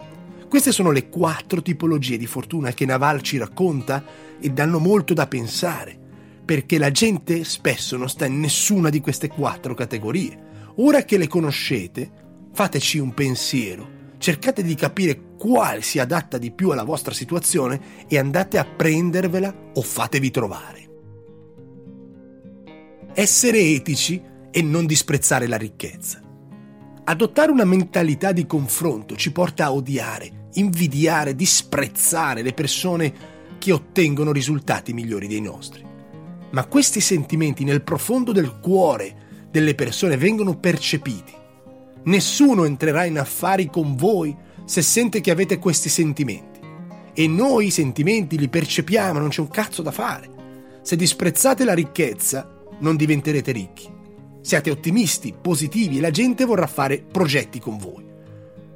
Queste 0.50 0.72
sono 0.72 0.92
le 0.92 1.10
quattro 1.10 1.62
tipologie 1.62 2.18
di 2.18 2.26
fortuna 2.26 2.72
che 2.72 2.86
Naval 2.86 3.22
ci 3.22 3.38
racconta 3.38 4.04
e 4.40 4.50
danno 4.50 4.80
molto 4.80 5.14
da 5.14 5.28
pensare, 5.28 5.98
perché 6.46 6.78
la 6.78 6.90
gente 6.90 7.44
spesso 7.44 7.98
non 7.98 8.08
sta 8.08 8.26
in 8.26 8.40
nessuna 8.40 8.90
di 8.90 9.02
queste 9.02 9.28
quattro 9.28 9.74
categorie. 9.74 10.46
Ora 10.78 11.04
che 11.04 11.18
le 11.18 11.28
conoscete, 11.28 12.10
fateci 12.54 12.98
un 12.98 13.14
pensiero, 13.14 13.96
cercate 14.18 14.64
di 14.64 14.74
capire 14.76 15.36
quale 15.38 15.82
si 15.82 16.00
adatta 16.00 16.38
di 16.38 16.52
più 16.52 16.70
alla 16.70 16.84
vostra 16.84 17.14
situazione 17.14 18.06
e 18.08 18.18
andate 18.18 18.58
a 18.58 18.66
prendervela 18.66 19.54
o 19.74 19.82
fatevi 19.82 20.32
trovare. 20.32 20.90
Essere 23.14 23.60
etici 23.60 24.22
e 24.50 24.62
non 24.62 24.86
disprezzare 24.86 25.48
la 25.48 25.58
ricchezza. 25.58 26.22
Adottare 27.04 27.52
una 27.52 27.66
mentalità 27.66 28.32
di 28.32 28.46
confronto 28.46 29.16
ci 29.16 29.32
porta 29.32 29.66
a 29.66 29.74
odiare, 29.74 30.37
invidiare, 30.60 31.36
disprezzare 31.36 32.42
le 32.42 32.54
persone 32.54 33.14
che 33.58 33.72
ottengono 33.72 34.32
risultati 34.32 34.94
migliori 34.94 35.28
dei 35.28 35.42
nostri. 35.42 35.84
Ma 36.52 36.66
questi 36.66 37.02
sentimenti 37.02 37.64
nel 37.64 37.82
profondo 37.82 38.32
del 38.32 38.60
cuore 38.60 39.48
delle 39.52 39.76
persone 39.76 40.18
vengono 40.18 40.58
percepiti. 40.58 41.34
Nessuno 42.04 42.66
entrerà 42.66 43.06
in 43.06 43.20
affari 43.20 43.70
con 43.70 43.96
voi 43.96 44.36
se 44.66 44.82
sente 44.82 45.22
che 45.22 45.32
avete 45.32 45.60
questi 45.60 45.90
sentimenti. 45.90 46.60
E 47.14 47.28
noi 47.28 47.68
i 47.68 47.72
sentimenti 47.72 48.38
li 48.38 48.48
percepiamo, 48.48 49.20
non 49.20 49.30
c'è 49.30 49.42
un 49.42 49.50
cazzo 49.50 49.82
da 49.82 49.92
fare. 49.92 50.30
Se 50.84 50.96
disprezzate 50.96 51.66
la 51.66 51.74
ricchezza, 51.74 52.50
non 52.80 52.96
diventerete 52.96 53.52
ricchi. 53.52 53.90
Siate 54.42 54.70
ottimisti, 54.70 55.34
positivi 55.40 55.98
e 55.98 56.02
la 56.02 56.12
gente 56.12 56.46
vorrà 56.46 56.68
fare 56.68 57.00
progetti 57.00 57.60
con 57.60 57.78
voi. 57.78 58.06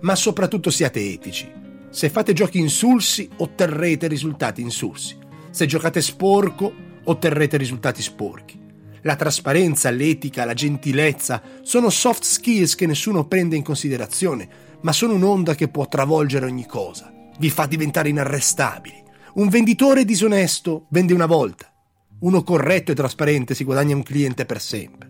Ma 0.02 0.16
soprattutto 0.16 0.70
siate 0.70 1.00
etici. 1.12 1.61
Se 1.92 2.10
fate 2.10 2.32
giochi 2.32 2.58
insulsi, 2.58 3.30
otterrete 3.36 4.08
risultati 4.08 4.62
insulsi. 4.62 5.18
Se 5.50 5.66
giocate 5.66 6.02
sporco, 6.02 6.74
otterrete 7.04 7.58
risultati 7.58 8.02
sporchi. 8.02 8.58
La 9.02 9.18
trasparenza, 9.18 9.90
l'etica, 9.90 10.46
la 10.46 10.54
gentilezza 10.54 11.42
sono 11.64 11.90
soft 11.90 12.24
skills 12.24 12.76
che 12.76 12.88
nessuno 12.88 13.28
prende 13.28 13.58
in 13.58 13.64
considerazione, 13.64 14.48
ma 14.82 14.94
sono 14.94 15.16
un'onda 15.16 15.54
che 15.54 15.68
può 15.68 15.86
travolgere 15.90 16.46
ogni 16.46 16.66
cosa. 16.66 17.12
Vi 17.38 17.50
fa 17.50 17.66
diventare 17.66 18.08
inarrestabili. 18.08 19.04
Un 19.34 19.50
venditore 19.50 20.06
disonesto 20.06 20.86
vende 20.92 21.14
una 21.14 21.26
volta. 21.26 21.74
Uno 22.20 22.42
corretto 22.44 22.94
e 22.94 22.96
trasparente 22.96 23.54
si 23.54 23.66
guadagna 23.66 23.96
un 23.96 24.04
cliente 24.04 24.46
per 24.46 24.62
sempre. 24.62 25.10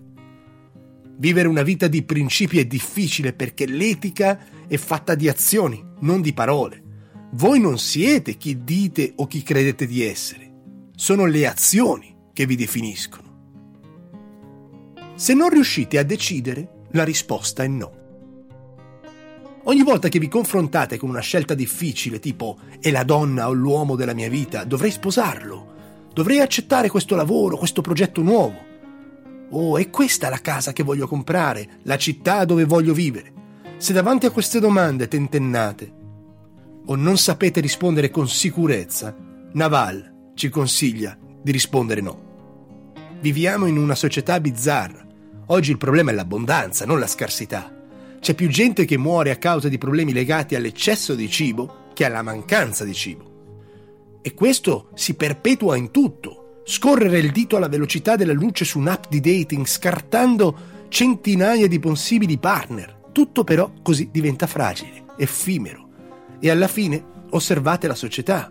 Vivere 1.18 1.48
una 1.48 1.62
vita 1.62 1.88
di 1.88 2.02
principi 2.02 2.58
è 2.58 2.66
difficile 2.66 3.34
perché 3.34 3.68
l'etica 3.68 4.40
è 4.68 4.78
fatta 4.78 5.14
di 5.14 5.30
azioni, 5.30 5.90
non 6.02 6.22
di 6.22 6.34
parole. 6.34 6.84
Voi 7.32 7.60
non 7.60 7.80
siete 7.80 8.36
chi 8.36 8.64
dite 8.64 9.14
o 9.16 9.28
chi 9.28 9.42
credete 9.42 9.86
di 9.88 10.04
essere. 10.04 10.52
Sono 10.96 11.26
le 11.26 11.48
azioni 11.48 12.16
che 12.34 12.46
vi 12.46 12.56
definiscono. 12.56 13.30
Se 15.16 15.34
non 15.34 15.50
riuscite 15.50 15.98
a 15.98 16.04
decidere, 16.04 16.88
la 16.92 17.04
risposta 17.04 17.64
è 17.64 17.68
no. 17.68 18.00
Ogni 19.66 19.84
volta 19.84 20.10
che 20.10 20.18
vi 20.18 20.28
confrontate 20.28 20.98
con 20.98 21.10
una 21.10 21.20
scelta 21.20 21.54
difficile, 21.54 22.20
tipo 22.20 22.58
è 22.80 22.90
la 22.90 23.04
donna 23.04 23.48
o 23.48 23.54
l'uomo 23.54 23.96
della 23.96 24.16
mia 24.16 24.28
vita, 24.28 24.64
dovrei 24.64 24.90
sposarlo, 24.90 25.74
dovrei 26.14 26.40
accettare 26.40 26.90
questo 26.90 27.16
lavoro, 27.16 27.58
questo 27.58 27.82
progetto 27.82 28.22
nuovo. 28.22 28.70
Oh, 29.52 29.78
è 29.78 29.90
questa 29.90 30.30
la 30.30 30.40
casa 30.40 30.74
che 30.74 30.82
voglio 30.82 31.08
comprare, 31.08 31.80
la 31.84 31.98
città 31.98 32.44
dove 32.46 32.66
voglio 32.66 32.94
vivere. 32.94 33.34
Se 33.82 33.94
davanti 33.94 34.28
a 34.28 34.30
queste 34.30 34.60
domande 34.60 35.08
tentennate 35.08 35.92
o 36.86 36.96
non 36.96 37.18
sapete 37.18 37.60
rispondere 37.62 38.12
con 38.12 38.30
sicurezza, 38.30 39.16
Naval 39.54 40.34
ci 40.36 40.50
consiglia 40.50 41.18
di 41.42 41.52
rispondere 41.52 42.00
no. 42.00 42.94
Viviamo 43.22 43.66
in 43.66 43.80
una 43.80 43.96
società 43.96 44.40
bizzarra. 44.40 45.04
Oggi 45.48 45.72
il 45.72 45.78
problema 45.78 46.12
è 46.12 46.14
l'abbondanza, 46.14 46.86
non 46.86 47.00
la 47.00 47.08
scarsità. 47.08 47.76
C'è 48.20 48.36
più 48.36 48.50
gente 48.50 48.86
che 48.86 49.00
muore 49.00 49.32
a 49.32 49.38
causa 49.38 49.68
di 49.68 49.80
problemi 49.80 50.14
legati 50.14 50.54
all'eccesso 50.54 51.16
di 51.16 51.28
cibo 51.28 51.88
che 51.96 52.06
alla 52.06 52.22
mancanza 52.22 52.84
di 52.84 52.94
cibo. 52.94 54.20
E 54.22 54.36
questo 54.36 54.90
si 54.94 55.16
perpetua 55.16 55.76
in 55.76 55.90
tutto. 55.90 56.62
Scorrere 56.66 57.18
il 57.18 57.32
dito 57.32 57.56
alla 57.58 57.68
velocità 57.68 58.16
della 58.16 58.32
luce 58.32 58.64
su 58.64 58.78
un'app 58.78 59.06
di 59.10 59.20
dating 59.20 59.66
scartando 59.66 60.86
centinaia 60.88 61.68
di 61.68 61.80
possibili 61.80 62.38
partner. 62.38 63.00
Tutto 63.12 63.44
però 63.44 63.72
così 63.82 64.10
diventa 64.12 64.48
fragile, 64.48 65.06
effimero. 65.18 65.90
E 66.40 66.50
alla 66.50 66.68
fine 66.68 67.04
osservate 67.32 67.88
la 67.88 67.96
società. 67.96 68.50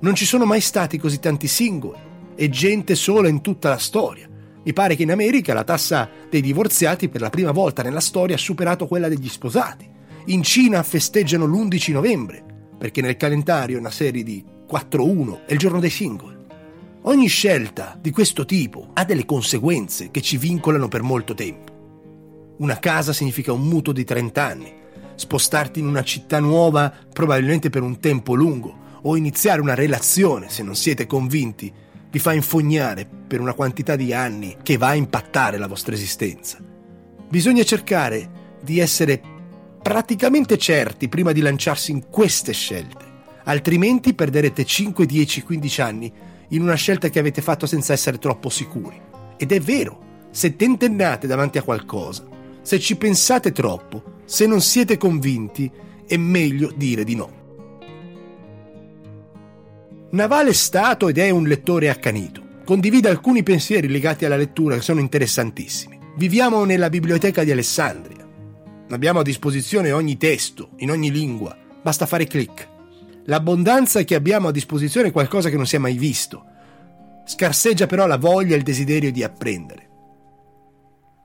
Non 0.00 0.14
ci 0.14 0.24
sono 0.24 0.44
mai 0.44 0.60
stati 0.60 0.98
così 0.98 1.18
tanti 1.18 1.48
singoli 1.48 1.98
e 2.34 2.48
gente 2.48 2.94
sola 2.94 3.28
in 3.28 3.40
tutta 3.40 3.68
la 3.68 3.78
storia. 3.78 4.28
Mi 4.64 4.72
pare 4.72 4.96
che 4.96 5.02
in 5.02 5.10
America 5.10 5.54
la 5.54 5.64
tassa 5.64 6.08
dei 6.28 6.40
divorziati 6.40 7.08
per 7.08 7.20
la 7.20 7.30
prima 7.30 7.50
volta 7.50 7.82
nella 7.82 8.00
storia 8.00 8.36
ha 8.36 8.38
superato 8.38 8.86
quella 8.86 9.08
degli 9.08 9.28
sposati. 9.28 9.88
In 10.26 10.42
Cina 10.42 10.82
festeggiano 10.82 11.46
l'11 11.46 11.92
novembre, 11.92 12.44
perché 12.78 13.00
nel 13.00 13.16
calendario 13.16 13.76
è 13.76 13.80
una 13.80 13.90
serie 13.90 14.22
di 14.22 14.44
4-1, 14.70 15.46
è 15.46 15.52
il 15.52 15.58
giorno 15.58 15.80
dei 15.80 15.90
single. 15.90 16.40
Ogni 17.02 17.26
scelta 17.26 17.98
di 18.00 18.10
questo 18.10 18.44
tipo 18.44 18.90
ha 18.92 19.04
delle 19.04 19.24
conseguenze 19.24 20.10
che 20.12 20.20
ci 20.20 20.36
vincolano 20.36 20.86
per 20.86 21.02
molto 21.02 21.34
tempo. 21.34 21.71
Una 22.62 22.78
casa 22.78 23.12
significa 23.12 23.52
un 23.52 23.62
mutuo 23.62 23.92
di 23.92 24.04
30 24.04 24.40
anni, 24.40 24.72
spostarti 25.16 25.80
in 25.80 25.88
una 25.88 26.04
città 26.04 26.38
nuova 26.38 26.94
probabilmente 27.12 27.70
per 27.70 27.82
un 27.82 27.98
tempo 27.98 28.34
lungo, 28.34 29.00
o 29.02 29.16
iniziare 29.16 29.60
una 29.60 29.74
relazione 29.74 30.48
se 30.48 30.62
non 30.62 30.76
siete 30.76 31.06
convinti 31.06 31.72
vi 32.08 32.18
fa 32.20 32.32
infognare 32.32 33.04
per 33.26 33.40
una 33.40 33.54
quantità 33.54 33.96
di 33.96 34.14
anni 34.14 34.58
che 34.62 34.76
va 34.76 34.90
a 34.90 34.94
impattare 34.94 35.58
la 35.58 35.66
vostra 35.66 35.94
esistenza. 35.94 36.58
Bisogna 37.28 37.64
cercare 37.64 38.30
di 38.62 38.78
essere 38.78 39.20
praticamente 39.82 40.56
certi 40.56 41.08
prima 41.08 41.32
di 41.32 41.40
lanciarsi 41.40 41.90
in 41.90 42.08
queste 42.10 42.52
scelte, 42.52 43.04
altrimenti 43.42 44.14
perderete 44.14 44.64
5, 44.64 45.04
10, 45.04 45.42
15 45.42 45.80
anni 45.80 46.12
in 46.50 46.62
una 46.62 46.76
scelta 46.76 47.08
che 47.08 47.18
avete 47.18 47.42
fatto 47.42 47.66
senza 47.66 47.92
essere 47.92 48.18
troppo 48.18 48.48
sicuri. 48.50 49.00
Ed 49.36 49.50
è 49.50 49.58
vero, 49.58 50.28
se 50.30 50.54
tentennate 50.54 51.26
davanti 51.26 51.58
a 51.58 51.62
qualcosa, 51.62 52.31
se 52.62 52.78
ci 52.78 52.96
pensate 52.96 53.52
troppo, 53.52 54.20
se 54.24 54.46
non 54.46 54.60
siete 54.60 54.96
convinti, 54.96 55.70
è 56.06 56.16
meglio 56.16 56.72
dire 56.74 57.04
di 57.04 57.14
no. 57.14 57.40
Navale 60.10 60.50
è 60.50 60.54
stato 60.54 61.08
ed 61.08 61.18
è 61.18 61.30
un 61.30 61.46
lettore 61.46 61.88
accanito. 61.88 62.40
Condivide 62.64 63.08
alcuni 63.08 63.42
pensieri 63.42 63.88
legati 63.88 64.24
alla 64.24 64.36
lettura 64.36 64.76
che 64.76 64.82
sono 64.82 65.00
interessantissimi. 65.00 65.98
Viviamo 66.16 66.64
nella 66.64 66.90
biblioteca 66.90 67.44
di 67.44 67.50
Alessandria. 67.50 68.28
Abbiamo 68.90 69.20
a 69.20 69.22
disposizione 69.24 69.90
ogni 69.90 70.18
testo, 70.18 70.70
in 70.78 70.90
ogni 70.90 71.10
lingua. 71.10 71.56
Basta 71.82 72.06
fare 72.06 72.26
clic. 72.26 72.68
L'abbondanza 73.24 74.02
che 74.04 74.14
abbiamo 74.14 74.48
a 74.48 74.52
disposizione 74.52 75.08
è 75.08 75.12
qualcosa 75.12 75.48
che 75.48 75.56
non 75.56 75.66
si 75.66 75.76
è 75.76 75.78
mai 75.78 75.96
visto. 75.96 76.44
Scarseggia 77.24 77.86
però 77.86 78.06
la 78.06 78.18
voglia 78.18 78.54
e 78.54 78.58
il 78.58 78.64
desiderio 78.64 79.10
di 79.10 79.22
apprendere. 79.22 79.88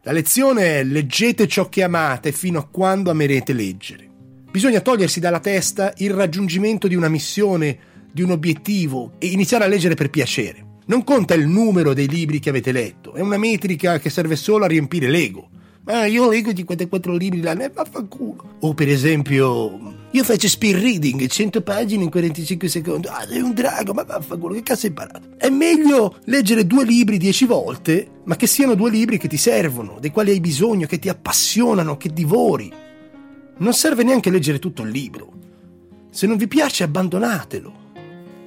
La 0.03 0.11
lezione 0.11 0.79
è 0.79 0.83
leggete 0.83 1.47
ciò 1.47 1.67
che 1.67 1.83
amate 1.83 2.31
fino 2.31 2.59
a 2.59 2.67
quando 2.67 3.09
amerete 3.09 3.51
leggere. 3.51 4.07
Bisogna 4.49 4.79
togliersi 4.79 5.19
dalla 5.19 5.39
testa 5.39 5.93
il 5.97 6.11
raggiungimento 6.11 6.87
di 6.87 6.95
una 6.95 7.09
missione 7.09 7.77
di 8.11 8.21
un 8.21 8.31
obiettivo 8.31 9.13
e 9.17 9.27
iniziare 9.27 9.65
a 9.65 9.67
leggere 9.67 9.95
per 9.95 10.09
piacere. 10.09 10.65
Non 10.85 11.03
conta 11.03 11.33
il 11.33 11.47
numero 11.47 11.93
dei 11.93 12.07
libri 12.07 12.39
che 12.39 12.49
avete 12.49 12.71
letto, 12.71 13.13
è 13.13 13.21
una 13.21 13.37
metrica 13.37 13.99
che 13.99 14.09
serve 14.09 14.35
solo 14.37 14.63
a 14.63 14.67
riempire 14.67 15.09
l'ego. 15.09 15.49
Ma 15.87 16.05
io 16.05 16.29
leggo 16.29 16.53
54 16.53 17.15
libri 17.15 17.39
l'anno 17.39 17.63
e 17.63 17.69
vaffanculo. 17.69 18.55
O 18.59 18.73
per 18.73 18.89
esempio, 18.89 19.95
io 20.11 20.23
faccio 20.25 20.49
speed 20.49 20.75
reading, 20.75 21.25
100 21.25 21.61
pagine 21.61 22.03
in 22.03 22.09
45 22.09 22.67
secondi. 22.67 23.07
Ah, 23.07 23.25
sei 23.25 23.39
un 23.39 23.53
drago, 23.53 23.93
ma 23.93 24.03
vaffanculo, 24.03 24.53
che 24.53 24.63
cazzo 24.63 24.85
hai 24.85 24.91
imparato? 24.91 25.29
È 25.37 25.49
meglio 25.49 26.17
leggere 26.25 26.67
due 26.67 26.83
libri 26.83 27.17
10 27.17 27.45
volte, 27.45 28.09
ma 28.25 28.35
che 28.35 28.47
siano 28.47 28.75
due 28.75 28.89
libri 28.89 29.17
che 29.17 29.29
ti 29.29 29.37
servono, 29.37 29.97
dei 30.01 30.11
quali 30.11 30.31
hai 30.31 30.41
bisogno, 30.41 30.87
che 30.87 30.99
ti 30.99 31.07
appassionano, 31.07 31.95
che 31.95 32.11
divori. 32.11 32.69
Non 33.59 33.73
serve 33.73 34.03
neanche 34.03 34.29
leggere 34.29 34.59
tutto 34.59 34.81
il 34.81 34.89
libro. 34.89 35.31
Se 36.09 36.27
non 36.27 36.35
vi 36.35 36.49
piace, 36.49 36.83
abbandonatelo 36.83 37.85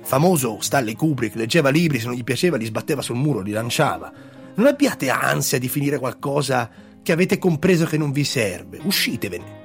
famoso 0.02 0.58
Stanley 0.60 0.94
Kubrick 0.94 1.36
leggeva 1.36 1.68
libri, 1.70 2.00
se 2.00 2.06
non 2.06 2.16
gli 2.16 2.24
piaceva 2.24 2.56
li 2.56 2.64
sbatteva 2.64 3.00
sul 3.00 3.14
muro, 3.14 3.42
li 3.42 3.52
lanciava. 3.52 4.12
Non 4.56 4.66
abbiate 4.66 5.08
ansia 5.08 5.60
di 5.60 5.68
finire 5.68 6.00
qualcosa 6.00 6.68
che 7.02 7.12
avete 7.12 7.38
compreso 7.38 7.84
che 7.84 7.96
non 7.96 8.12
vi 8.12 8.24
serve, 8.24 8.78
uscitevene. 8.82 9.58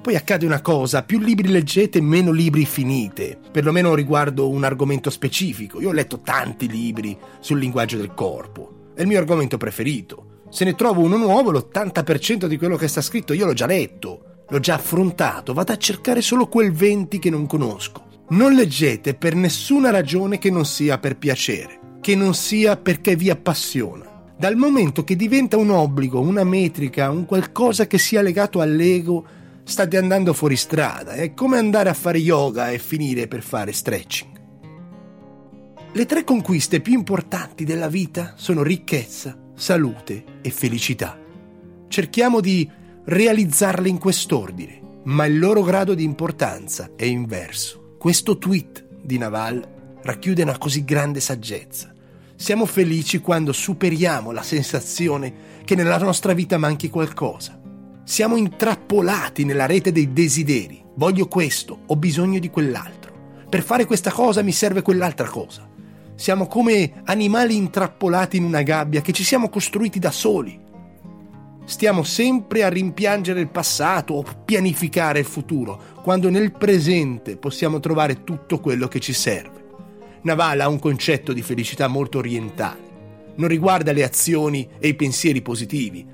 Poi 0.00 0.16
accade 0.16 0.46
una 0.46 0.62
cosa, 0.62 1.02
più 1.02 1.18
libri 1.18 1.48
leggete, 1.48 2.00
meno 2.00 2.30
libri 2.30 2.64
finite, 2.64 3.38
perlomeno 3.52 3.94
riguardo 3.94 4.48
un 4.48 4.64
argomento 4.64 5.10
specifico. 5.10 5.78
Io 5.80 5.90
ho 5.90 5.92
letto 5.92 6.20
tanti 6.20 6.68
libri 6.68 7.16
sul 7.40 7.58
linguaggio 7.58 7.98
del 7.98 8.14
corpo, 8.14 8.92
è 8.94 9.02
il 9.02 9.06
mio 9.06 9.18
argomento 9.18 9.58
preferito. 9.58 10.44
Se 10.48 10.64
ne 10.64 10.74
trovo 10.74 11.02
uno 11.02 11.18
nuovo, 11.18 11.50
l'80% 11.50 12.46
di 12.46 12.56
quello 12.56 12.76
che 12.76 12.88
sta 12.88 13.02
scritto 13.02 13.34
io 13.34 13.44
l'ho 13.44 13.52
già 13.52 13.66
letto, 13.66 14.44
l'ho 14.48 14.58
già 14.58 14.74
affrontato, 14.74 15.52
vado 15.52 15.72
a 15.72 15.76
cercare 15.76 16.22
solo 16.22 16.48
quel 16.48 16.72
20 16.72 17.18
che 17.18 17.30
non 17.30 17.46
conosco. 17.46 18.06
Non 18.30 18.54
leggete 18.54 19.14
per 19.14 19.34
nessuna 19.34 19.90
ragione 19.90 20.38
che 20.38 20.50
non 20.50 20.64
sia 20.64 20.98
per 20.98 21.18
piacere, 21.18 21.98
che 22.00 22.16
non 22.16 22.32
sia 22.32 22.76
perché 22.76 23.16
vi 23.16 23.28
appassiona. 23.28 24.09
Dal 24.40 24.56
momento 24.56 25.04
che 25.04 25.16
diventa 25.16 25.58
un 25.58 25.68
obbligo, 25.68 26.18
una 26.18 26.44
metrica, 26.44 27.10
un 27.10 27.26
qualcosa 27.26 27.86
che 27.86 27.98
sia 27.98 28.22
legato 28.22 28.62
all'ego, 28.62 29.22
state 29.64 29.98
andando 29.98 30.32
fuori 30.32 30.56
strada. 30.56 31.12
È 31.12 31.34
come 31.34 31.58
andare 31.58 31.90
a 31.90 31.92
fare 31.92 32.16
yoga 32.16 32.70
e 32.70 32.78
finire 32.78 33.28
per 33.28 33.42
fare 33.42 33.70
stretching. 33.70 34.40
Le 35.92 36.06
tre 36.06 36.24
conquiste 36.24 36.80
più 36.80 36.94
importanti 36.94 37.64
della 37.64 37.88
vita 37.88 38.32
sono 38.36 38.62
ricchezza, 38.62 39.36
salute 39.54 40.24
e 40.40 40.48
felicità. 40.48 41.18
Cerchiamo 41.88 42.40
di 42.40 42.66
realizzarle 43.04 43.90
in 43.90 43.98
quest'ordine, 43.98 44.80
ma 45.02 45.26
il 45.26 45.38
loro 45.38 45.60
grado 45.62 45.92
di 45.92 46.02
importanza 46.02 46.92
è 46.96 47.04
inverso. 47.04 47.96
Questo 47.98 48.38
tweet 48.38 48.86
di 49.02 49.18
Naval 49.18 49.98
racchiude 50.00 50.44
una 50.44 50.56
così 50.56 50.82
grande 50.82 51.20
saggezza. 51.20 51.89
Siamo 52.40 52.64
felici 52.64 53.20
quando 53.20 53.52
superiamo 53.52 54.32
la 54.32 54.42
sensazione 54.42 55.58
che 55.62 55.74
nella 55.74 55.98
nostra 55.98 56.32
vita 56.32 56.56
manchi 56.56 56.88
qualcosa. 56.88 57.60
Siamo 58.02 58.36
intrappolati 58.36 59.44
nella 59.44 59.66
rete 59.66 59.92
dei 59.92 60.14
desideri. 60.14 60.82
Voglio 60.94 61.28
questo, 61.28 61.80
ho 61.84 61.96
bisogno 61.96 62.38
di 62.38 62.48
quell'altro. 62.48 63.44
Per 63.46 63.62
fare 63.62 63.84
questa 63.84 64.10
cosa 64.10 64.40
mi 64.40 64.52
serve 64.52 64.80
quell'altra 64.80 65.28
cosa. 65.28 65.68
Siamo 66.14 66.46
come 66.46 67.02
animali 67.04 67.56
intrappolati 67.56 68.38
in 68.38 68.44
una 68.44 68.62
gabbia 68.62 69.02
che 69.02 69.12
ci 69.12 69.22
siamo 69.22 69.50
costruiti 69.50 69.98
da 69.98 70.10
soli. 70.10 70.58
Stiamo 71.66 72.02
sempre 72.04 72.62
a 72.62 72.70
rimpiangere 72.70 73.40
il 73.40 73.50
passato 73.50 74.14
o 74.14 74.24
pianificare 74.46 75.18
il 75.18 75.26
futuro, 75.26 75.78
quando 76.02 76.30
nel 76.30 76.52
presente 76.52 77.36
possiamo 77.36 77.80
trovare 77.80 78.24
tutto 78.24 78.60
quello 78.60 78.88
che 78.88 78.98
ci 78.98 79.12
serve. 79.12 79.59
Naval 80.22 80.60
ha 80.60 80.68
un 80.68 80.78
concetto 80.78 81.32
di 81.32 81.40
felicità 81.40 81.88
molto 81.88 82.18
orientale. 82.18 82.88
Non 83.36 83.48
riguarda 83.48 83.92
le 83.92 84.04
azioni 84.04 84.68
e 84.78 84.88
i 84.88 84.94
pensieri 84.94 85.40
positivi, 85.40 86.06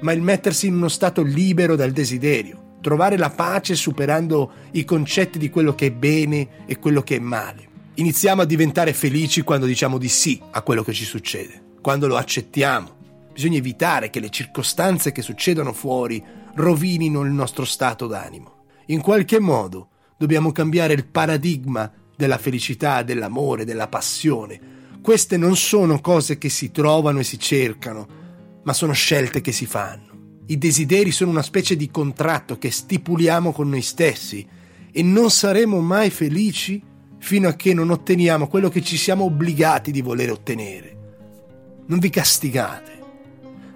ma 0.00 0.12
il 0.12 0.22
mettersi 0.22 0.66
in 0.66 0.74
uno 0.74 0.88
stato 0.88 1.22
libero 1.22 1.76
dal 1.76 1.90
desiderio, 1.90 2.76
trovare 2.80 3.18
la 3.18 3.28
pace 3.28 3.74
superando 3.74 4.52
i 4.72 4.84
concetti 4.84 5.38
di 5.38 5.50
quello 5.50 5.74
che 5.74 5.86
è 5.86 5.92
bene 5.92 6.64
e 6.64 6.78
quello 6.78 7.02
che 7.02 7.16
è 7.16 7.20
male. 7.20 7.68
Iniziamo 7.94 8.42
a 8.42 8.46
diventare 8.46 8.94
felici 8.94 9.42
quando 9.42 9.66
diciamo 9.66 9.98
di 9.98 10.08
sì 10.08 10.40
a 10.52 10.62
quello 10.62 10.82
che 10.82 10.94
ci 10.94 11.04
succede, 11.04 11.62
quando 11.82 12.06
lo 12.06 12.16
accettiamo. 12.16 12.96
Bisogna 13.30 13.58
evitare 13.58 14.08
che 14.08 14.20
le 14.20 14.30
circostanze 14.30 15.12
che 15.12 15.20
succedono 15.20 15.74
fuori 15.74 16.24
rovinino 16.54 17.20
il 17.20 17.30
nostro 17.30 17.66
stato 17.66 18.06
d'animo. 18.06 18.64
In 18.86 19.02
qualche 19.02 19.38
modo 19.38 19.88
dobbiamo 20.16 20.50
cambiare 20.50 20.94
il 20.94 21.06
paradigma 21.06 21.90
della 22.20 22.36
felicità, 22.36 23.02
dell'amore, 23.02 23.64
della 23.64 23.88
passione. 23.88 24.60
Queste 25.00 25.38
non 25.38 25.56
sono 25.56 26.00
cose 26.02 26.36
che 26.36 26.50
si 26.50 26.70
trovano 26.70 27.20
e 27.20 27.24
si 27.24 27.38
cercano, 27.38 28.06
ma 28.62 28.74
sono 28.74 28.92
scelte 28.92 29.40
che 29.40 29.52
si 29.52 29.64
fanno. 29.64 30.42
I 30.48 30.58
desideri 30.58 31.12
sono 31.12 31.30
una 31.30 31.42
specie 31.42 31.76
di 31.76 31.90
contratto 31.90 32.58
che 32.58 32.70
stipuliamo 32.70 33.52
con 33.52 33.70
noi 33.70 33.80
stessi 33.80 34.46
e 34.92 35.02
non 35.02 35.30
saremo 35.30 35.80
mai 35.80 36.10
felici 36.10 36.82
fino 37.18 37.48
a 37.48 37.54
che 37.54 37.72
non 37.72 37.88
otteniamo 37.88 38.46
quello 38.46 38.68
che 38.68 38.82
ci 38.82 38.98
siamo 38.98 39.24
obbligati 39.24 39.90
di 39.90 40.02
voler 40.02 40.30
ottenere. 40.30 40.96
Non 41.86 41.98
vi 42.00 42.10
castigate. 42.10 42.98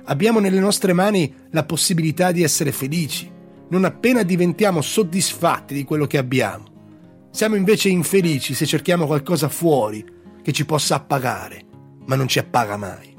Abbiamo 0.05 0.39
nelle 0.39 0.61
nostre 0.61 0.93
mani 0.93 1.33
la 1.51 1.65
possibilità 1.65 2.31
di 2.31 2.43
essere 2.43 2.73
felici, 2.73 3.31
non 3.71 3.85
appena 3.85 4.23
diventiamo 4.23 4.83
soddisfatti 4.83 5.73
di 5.73 5.85
quello 5.85 6.07
che 6.07 6.19
abbiamo. 6.19 6.74
Siamo 7.35 7.57
invece 7.57 7.89
infelici 7.89 8.55
se 8.55 8.65
cerchiamo 8.65 9.07
qualcosa 9.07 9.49
fuori 9.49 10.05
che 10.41 10.53
ci 10.53 10.65
possa 10.65 10.95
appagare, 10.95 11.65
ma 12.07 12.15
non 12.15 12.29
ci 12.29 12.39
appaga 12.39 12.77
mai. 12.77 13.13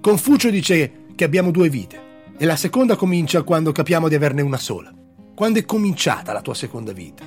Confucio 0.00 0.50
dice 0.50 1.04
che 1.14 1.22
abbiamo 1.22 1.52
due 1.52 1.68
vite 1.68 2.32
e 2.36 2.44
la 2.46 2.56
seconda 2.56 2.96
comincia 2.96 3.44
quando 3.44 3.70
capiamo 3.70 4.08
di 4.08 4.16
averne 4.16 4.42
una 4.42 4.56
sola. 4.56 4.92
Quando 5.36 5.60
è 5.60 5.64
cominciata 5.64 6.32
la 6.32 6.42
tua 6.42 6.54
seconda 6.54 6.92
vita? 6.92 7.22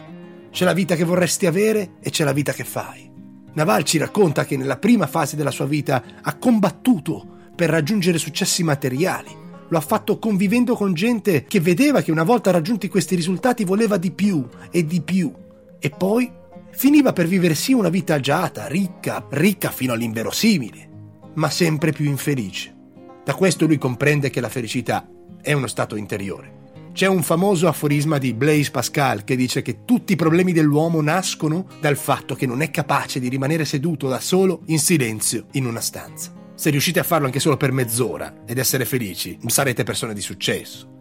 C'è 0.51 0.65
la 0.65 0.73
vita 0.73 0.97
che 0.97 1.05
vorresti 1.05 1.45
avere 1.45 1.93
e 2.01 2.09
c'è 2.09 2.25
la 2.25 2.33
vita 2.33 2.51
che 2.51 2.65
fai. 2.65 3.09
Naval 3.53 3.85
ci 3.85 3.99
racconta 3.99 4.43
che 4.43 4.57
nella 4.57 4.77
prima 4.77 5.07
fase 5.07 5.37
della 5.37 5.51
sua 5.51 5.65
vita 5.65 6.03
ha 6.21 6.35
combattuto 6.35 7.25
per 7.55 7.69
raggiungere 7.69 8.17
successi 8.17 8.63
materiali. 8.63 9.40
Lo 9.71 9.77
ha 9.77 9.81
fatto 9.81 10.19
convivendo 10.19 10.75
con 10.75 10.93
gente 10.93 11.45
che 11.45 11.61
vedeva 11.61 12.01
che 12.01 12.11
una 12.11 12.23
volta 12.23 12.51
raggiunti 12.51 12.89
questi 12.89 13.15
risultati 13.15 13.63
voleva 13.63 13.95
di 13.95 14.11
più 14.11 14.45
e 14.69 14.85
di 14.85 14.99
più. 14.99 15.31
E 15.79 15.89
poi 15.89 16.29
finiva 16.71 17.13
per 17.13 17.25
vivere 17.25 17.55
sì 17.55 17.71
una 17.71 17.87
vita 17.87 18.15
agiata, 18.15 18.67
ricca, 18.67 19.25
ricca 19.29 19.71
fino 19.71 19.93
all'inverosimile, 19.93 20.89
ma 21.35 21.49
sempre 21.49 21.93
più 21.93 22.03
infelice. 22.03 22.75
Da 23.23 23.33
questo 23.33 23.65
lui 23.65 23.77
comprende 23.77 24.29
che 24.29 24.41
la 24.41 24.49
felicità 24.49 25.07
è 25.41 25.53
uno 25.53 25.67
stato 25.67 25.95
interiore. 25.95 26.59
C'è 26.91 27.07
un 27.07 27.23
famoso 27.23 27.69
aforisma 27.69 28.17
di 28.17 28.33
Blaise 28.33 28.71
Pascal 28.71 29.23
che 29.23 29.37
dice 29.37 29.61
che 29.61 29.85
tutti 29.85 30.11
i 30.11 30.17
problemi 30.17 30.51
dell'uomo 30.51 31.01
nascono 31.01 31.65
dal 31.79 31.95
fatto 31.95 32.35
che 32.35 32.45
non 32.45 32.61
è 32.61 32.71
capace 32.71 33.21
di 33.21 33.29
rimanere 33.29 33.63
seduto 33.63 34.09
da 34.09 34.19
solo 34.19 34.63
in 34.65 34.79
silenzio 34.79 35.45
in 35.51 35.65
una 35.65 35.79
stanza. 35.79 36.40
Se 36.61 36.69
riuscite 36.69 36.99
a 36.99 37.03
farlo 37.03 37.25
anche 37.25 37.39
solo 37.39 37.57
per 37.57 37.71
mezz'ora 37.71 38.43
ed 38.45 38.59
essere 38.59 38.85
felici, 38.85 39.35
sarete 39.47 39.81
persone 39.81 40.13
di 40.13 40.21
successo. 40.21 40.99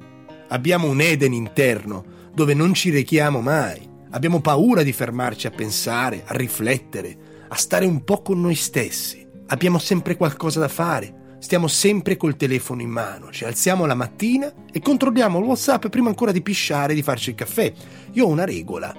Abbiamo 0.49 0.89
un 0.89 1.03
Eden 1.03 1.35
interno 1.35 2.03
dove 2.33 2.55
non 2.55 2.73
ci 2.73 2.89
rechiamo 2.89 3.43
mai. 3.43 3.87
Abbiamo 4.13 4.41
paura 4.41 4.83
di 4.83 4.95
fermarci 4.95 5.47
a 5.47 5.51
pensare, 5.51 6.23
a 6.25 6.35
riflettere, 6.35 7.45
a 7.47 7.55
stare 7.57 7.85
un 7.85 8.05
po' 8.05 8.23
con 8.23 8.41
noi 8.41 8.55
stessi. 8.55 9.29
Abbiamo 9.49 9.77
sempre 9.77 10.17
qualcosa 10.17 10.61
da 10.61 10.69
fare, 10.69 11.37
stiamo 11.41 11.69
sempre 11.69 12.17
col 12.17 12.37
telefono 12.37 12.81
in 12.81 12.89
mano, 12.89 13.31
ci 13.31 13.45
alziamo 13.45 13.85
la 13.85 13.93
mattina 13.93 14.51
e 14.73 14.81
controlliamo 14.81 15.39
il 15.41 15.45
WhatsApp 15.45 15.89
prima 15.89 16.09
ancora 16.09 16.33
di 16.33 16.41
pisciare 16.41 16.93
e 16.93 16.95
di 16.95 17.03
farci 17.03 17.29
il 17.29 17.37
caffè. 17.37 17.71
Io 18.13 18.25
ho 18.25 18.29
una 18.29 18.47
regola. 18.47 18.97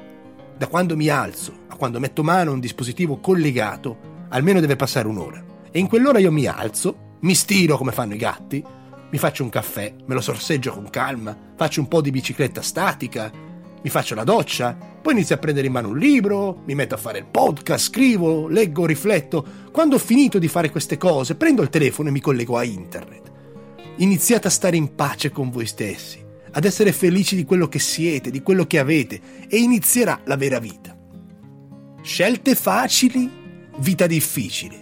Da 0.56 0.68
quando 0.68 0.96
mi 0.96 1.08
alzo 1.08 1.62
a 1.70 1.76
quando 1.76 2.00
metto 2.00 2.22
mano 2.22 2.52
a 2.52 2.54
un 2.54 2.60
dispositivo 2.60 3.18
collegato, 3.18 4.28
almeno 4.30 4.60
deve 4.60 4.76
passare 4.76 5.08
un'ora. 5.08 5.50
E 5.72 5.80
in 5.80 5.88
quell'ora 5.88 6.20
io 6.20 6.32
mi 6.32 6.46
alzo, 6.46 7.18
mi 7.22 7.34
stiro 7.34 7.78
come 7.78 7.92
fanno 7.92 8.14
i 8.14 8.18
gatti, 8.18 8.64
mi 9.10 9.18
faccio 9.18 9.44
un 9.44 9.50
caffè, 9.50 9.94
me 10.06 10.14
lo 10.14 10.22
sorseggio 10.22 10.74
con 10.74 10.90
calma, 10.90 11.38
faccio 11.56 11.82
un 11.82 11.88
po' 11.88 12.02
di 12.02 12.12
bicicletta 12.12 12.62
statica, 12.62 13.32
mi 13.84 13.90
faccio 13.90 14.14
la 14.16 14.24
doccia, 14.24 14.78
poi 15.02 15.14
inizio 15.14 15.36
a 15.36 15.40
prendere 15.40 15.68
in 15.68 15.74
mano 15.74 15.90
un 15.90 15.98
libro, 15.98 16.62
mi 16.66 16.76
metto 16.76 16.96
a 16.96 17.00
fare 17.00 17.20
il 17.20 17.26
podcast, 17.26 17.90
scrivo, 17.90 18.48
leggo, 18.48 18.86
rifletto. 18.86 19.46
Quando 19.72 19.96
ho 19.96 20.00
finito 20.00 20.40
di 20.40 20.48
fare 20.48 20.70
queste 20.70 20.98
cose, 20.98 21.36
prendo 21.36 21.62
il 21.62 21.70
telefono 21.70 22.10
e 22.10 22.12
mi 22.12 22.22
collego 22.22 22.58
a 22.58 22.64
internet. 22.64 23.32
Iniziate 23.98 24.48
a 24.48 24.52
stare 24.52 24.78
in 24.78 24.94
pace 24.94 25.32
con 25.32 25.50
voi 25.50 25.66
stessi, 25.66 26.24
ad 26.52 26.66
essere 26.66 26.92
felici 26.92 27.36
di 27.36 27.44
quello 27.44 27.68
che 27.68 27.80
siete, 27.80 28.30
di 28.30 28.42
quello 28.42 28.66
che 28.68 28.78
avete 28.78 29.20
e 29.48 29.58
inizierà 29.58 30.22
la 30.26 30.38
vera 30.38 30.60
vita. 30.60 30.96
Scelte 32.02 32.56
facili, 32.56 33.30
vita 33.78 34.06
difficile. 34.06 34.81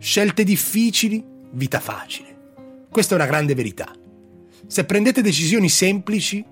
Scelte 0.00 0.44
difficili, 0.44 1.24
vita 1.50 1.80
facile. 1.80 2.86
Questa 2.88 3.14
è 3.14 3.16
una 3.16 3.26
grande 3.26 3.56
verità. 3.56 3.92
Se 4.64 4.84
prendete 4.84 5.22
decisioni 5.22 5.68
semplici, 5.68 6.44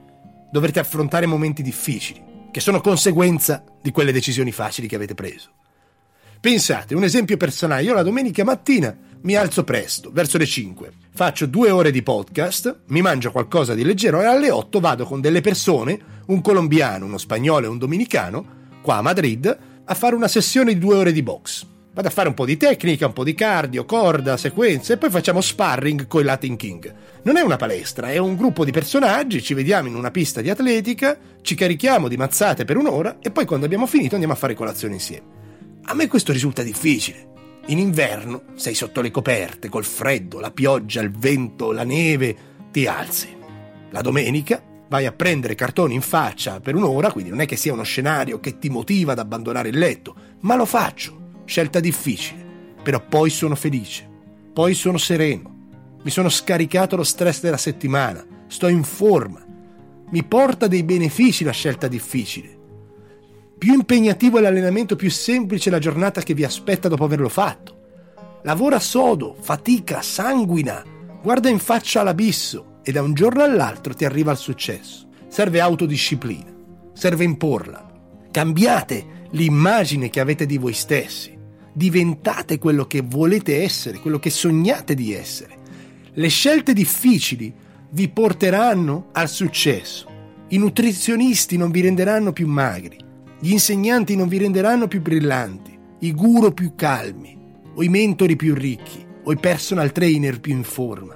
dovrete 0.51 0.81
affrontare 0.81 1.27
momenti 1.27 1.63
difficili, 1.63 2.21
che 2.51 2.59
sono 2.59 2.81
conseguenza 2.81 3.65
di 3.81 3.93
quelle 3.93 4.11
decisioni 4.11 4.51
facili 4.51 4.89
che 4.89 4.97
avete 4.97 5.15
preso. 5.15 5.51
Pensate, 6.41 6.97
un 6.97 7.05
esempio 7.05 7.37
personale, 7.37 7.85
io 7.85 7.95
la 7.95 8.03
domenica 8.03 8.43
mattina 8.43 8.97
mi 9.23 9.37
alzo 9.37 9.63
presto, 9.63 10.11
verso 10.11 10.39
le 10.39 10.47
5, 10.47 10.93
faccio 11.15 11.47
due 11.47 11.71
ore 11.71 11.93
di 11.93 12.03
podcast, 12.03 12.81
mi 12.87 13.01
mangio 13.01 13.31
qualcosa 13.31 13.75
di 13.75 13.85
leggero 13.85 14.21
e 14.23 14.25
alle 14.25 14.51
8 14.51 14.81
vado 14.81 15.05
con 15.05 15.21
delle 15.21 15.41
persone, 15.41 15.99
un 16.27 16.41
colombiano, 16.41 17.05
uno 17.05 17.17
spagnolo 17.17 17.67
e 17.67 17.69
un 17.69 17.79
dominicano, 17.79 18.47
qua 18.83 18.97
a 18.97 19.03
Madrid, 19.03 19.59
a 19.85 19.95
fare 19.95 20.17
una 20.17 20.29
sessione 20.29 20.75
di 20.75 20.81
due 20.81 20.97
ore 20.97 21.13
di 21.13 21.23
box. 21.23 21.75
Vado 21.97 22.09
a 22.09 22.11
fare 22.11 22.29
un 22.29 22.35
po' 22.35 22.45
di 22.45 22.59
tecnica, 22.59 23.07
un 23.07 23.15
po' 23.15 23.25
di 23.25 23.33
cardio, 23.33 23.87
corda, 23.87 24.37
sequenze 24.37 24.93
e 24.93 24.97
poi 24.99 25.09
facciamo 25.09 25.41
sparring 25.41 26.07
con 26.07 26.21
i 26.21 26.25
Latin 26.25 26.55
King. 26.55 26.95
Non 27.23 27.39
è 27.39 27.41
una 27.41 27.57
palestra, 27.57 28.11
è 28.11 28.19
un 28.19 28.37
gruppo 28.37 28.67
di 28.67 28.71
personaggi, 28.71 29.43
ci 29.43 29.55
vediamo 29.55 29.89
in 29.89 29.95
una 29.95 30.11
pista 30.11 30.43
di 30.43 30.51
atletica, 30.51 31.17
ci 31.41 31.55
carichiamo 31.55 32.09
di 32.09 32.19
mazzate 32.19 32.67
per 32.67 32.77
un'ora 32.77 33.17
e 33.23 33.31
poi 33.31 33.47
quando 33.47 33.65
abbiamo 33.65 33.87
finito 33.87 34.13
andiamo 34.13 34.35
a 34.35 34.37
fare 34.37 34.53
colazione 34.53 34.93
insieme. 34.93 35.25
A 35.85 35.95
me 35.95 36.07
questo 36.07 36.33
risulta 36.33 36.63
difficile. 36.63 37.29
In 37.69 37.79
inverno 37.79 38.43
sei 38.57 38.75
sotto 38.75 39.01
le 39.01 39.11
coperte, 39.11 39.71
col 39.71 39.87
freddo, 39.87 40.39
la 40.39 40.51
pioggia, 40.51 41.01
il 41.01 41.11
vento, 41.11 41.73
la 41.73 41.85
neve, 41.85 42.37
ti 42.73 42.87
alzi. 42.87 43.35
La 43.89 44.03
domenica 44.03 44.63
vai 44.87 45.07
a 45.07 45.13
prendere 45.13 45.55
cartoni 45.55 45.95
in 45.95 46.03
faccia 46.03 46.61
per 46.61 46.75
un'ora, 46.75 47.11
quindi 47.11 47.31
non 47.31 47.41
è 47.41 47.47
che 47.47 47.57
sia 47.57 47.73
uno 47.73 47.85
scenario 47.85 48.39
che 48.39 48.59
ti 48.59 48.69
motiva 48.69 49.13
ad 49.13 49.19
abbandonare 49.19 49.71
il 49.71 49.79
letto, 49.79 50.15
ma 50.41 50.57
lo 50.57 50.67
faccio 50.67 51.25
Scelta 51.47 51.79
difficile, 51.79 52.45
però 52.83 53.01
poi 53.07 53.31
sono 53.31 53.55
felice, 53.55 54.07
poi 54.53 54.75
sono 54.75 54.99
sereno, 54.99 55.55
mi 56.03 56.11
sono 56.11 56.29
scaricato 56.29 56.97
lo 56.97 57.05
stress 57.05 57.41
della 57.41 57.57
settimana, 57.57 58.27
sto 58.49 58.67
in 58.67 58.83
forma, 58.83 59.47
mi 60.11 60.25
porta 60.25 60.67
dei 60.67 60.83
benefici 60.83 61.45
la 61.45 61.53
scelta 61.53 61.87
difficile. 61.87 62.55
Più 63.57 63.73
impegnativo 63.75 64.39
è 64.39 64.41
l'allenamento, 64.41 64.97
più 64.97 65.09
semplice 65.09 65.69
è 65.69 65.73
la 65.73 65.79
giornata 65.79 66.21
che 66.21 66.35
vi 66.35 66.43
aspetta 66.43 66.89
dopo 66.89 67.05
averlo 67.05 67.29
fatto. 67.29 67.75
Lavora 68.43 68.81
sodo, 68.81 69.37
fatica, 69.39 70.03
sanguina, 70.03 70.85
guarda 71.23 71.49
in 71.49 71.61
faccia 71.61 72.01
all'abisso 72.01 72.81
e 72.83 72.91
da 72.91 73.03
un 73.03 73.15
giorno 73.15 73.45
all'altro 73.45 73.95
ti 73.95 74.05
arriva 74.05 74.33
il 74.33 74.39
successo. 74.39 75.07
Serve 75.29 75.61
autodisciplina, 75.61 76.53
serve 76.93 77.23
imporla. 77.23 77.89
Cambiate 78.33 79.29
l'immagine 79.31 80.11
che 80.11 80.21
avete 80.21 80.45
di 80.45 80.59
voi 80.59 80.73
stessi 80.73 81.35
diventate 81.77 82.59
quello 82.59 82.87
che 82.87 83.03
volete 83.03 83.63
essere, 83.63 83.99
quello 83.99 84.19
che 84.19 84.31
sognate 84.31 84.95
di 84.95 85.13
essere. 85.13 85.59
Le 86.15 86.29
scelte 86.29 86.73
difficili 86.73 87.53
vi 87.91 88.09
porteranno 88.09 89.11
al 89.13 89.29
successo. 89.29 90.11
I 90.49 90.57
nutrizionisti 90.57 91.59
non 91.59 91.71
vi 91.71 91.83
renderanno 91.83 92.33
più 92.33 92.47
magri, 92.47 92.97
gli 93.39 93.51
insegnanti 93.51 94.17
non 94.17 94.27
vi 94.27 94.39
renderanno 94.39 94.89
più 94.89 95.03
brillanti, 95.03 95.79
i 95.99 96.13
guru 96.15 96.55
più 96.55 96.75
calmi, 96.75 97.39
o 97.75 97.83
i 97.83 97.89
mentori 97.89 98.37
più 98.37 98.55
ricchi, 98.55 99.05
o 99.25 99.31
i 99.31 99.37
personal 99.37 99.93
trainer 99.93 100.41
più 100.41 100.55
in 100.55 100.65
forma. 100.65 101.15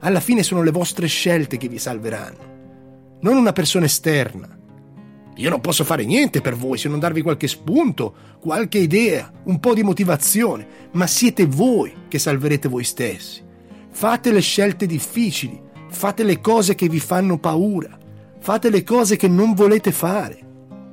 Alla 0.00 0.20
fine 0.20 0.44
sono 0.44 0.62
le 0.62 0.70
vostre 0.70 1.08
scelte 1.08 1.56
che 1.56 1.66
vi 1.66 1.78
salveranno, 1.78 3.18
non 3.22 3.36
una 3.36 3.52
persona 3.52 3.86
esterna, 3.86 4.55
io 5.38 5.50
non 5.50 5.60
posso 5.60 5.84
fare 5.84 6.04
niente 6.04 6.40
per 6.40 6.56
voi 6.56 6.78
se 6.78 6.88
non 6.88 6.98
darvi 6.98 7.20
qualche 7.20 7.46
spunto, 7.46 8.14
qualche 8.40 8.78
idea, 8.78 9.30
un 9.44 9.60
po' 9.60 9.74
di 9.74 9.82
motivazione, 9.82 10.66
ma 10.92 11.06
siete 11.06 11.46
voi 11.46 11.92
che 12.08 12.18
salverete 12.18 12.68
voi 12.68 12.84
stessi. 12.84 13.42
Fate 13.90 14.32
le 14.32 14.40
scelte 14.40 14.86
difficili, 14.86 15.60
fate 15.90 16.22
le 16.22 16.40
cose 16.40 16.74
che 16.74 16.88
vi 16.88 17.00
fanno 17.00 17.38
paura, 17.38 17.98
fate 18.38 18.70
le 18.70 18.82
cose 18.82 19.16
che 19.16 19.28
non 19.28 19.52
volete 19.52 19.92
fare. 19.92 20.44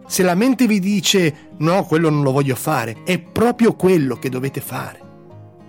Se 0.08 0.24
la 0.24 0.36
mente 0.36 0.68
vi 0.68 0.80
dice 0.80 1.52
no, 1.60 1.86
quello 1.86 2.10
non 2.10 2.22
lo 2.22 2.34
voglio 2.34 2.56
fare, 2.56 3.04
è 3.06 3.20
proprio 3.20 3.76
quello 3.76 4.18
che 4.18 4.30
dovete 4.30 4.60
fare. 4.60 5.00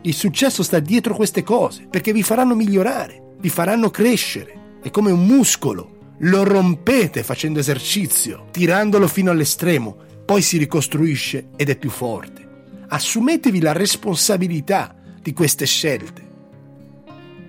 Il 0.02 0.14
successo 0.14 0.64
sta 0.64 0.80
dietro 0.80 1.14
queste 1.14 1.44
cose, 1.44 1.86
perché 1.88 2.12
vi 2.12 2.24
faranno 2.24 2.56
migliorare, 2.56 3.36
vi 3.38 3.48
faranno 3.48 3.90
crescere. 3.90 4.78
È 4.82 4.90
come 4.90 5.12
un 5.12 5.24
muscolo. 5.24 5.93
Lo 6.18 6.44
rompete 6.44 7.22
facendo 7.22 7.58
esercizio, 7.58 8.46
tirandolo 8.50 9.08
fino 9.08 9.30
all'estremo, 9.30 9.96
poi 10.24 10.42
si 10.42 10.58
ricostruisce 10.58 11.48
ed 11.56 11.68
è 11.70 11.76
più 11.76 11.90
forte. 11.90 12.42
Assumetevi 12.88 13.60
la 13.60 13.72
responsabilità 13.72 14.94
di 15.20 15.32
queste 15.32 15.66
scelte. 15.66 16.22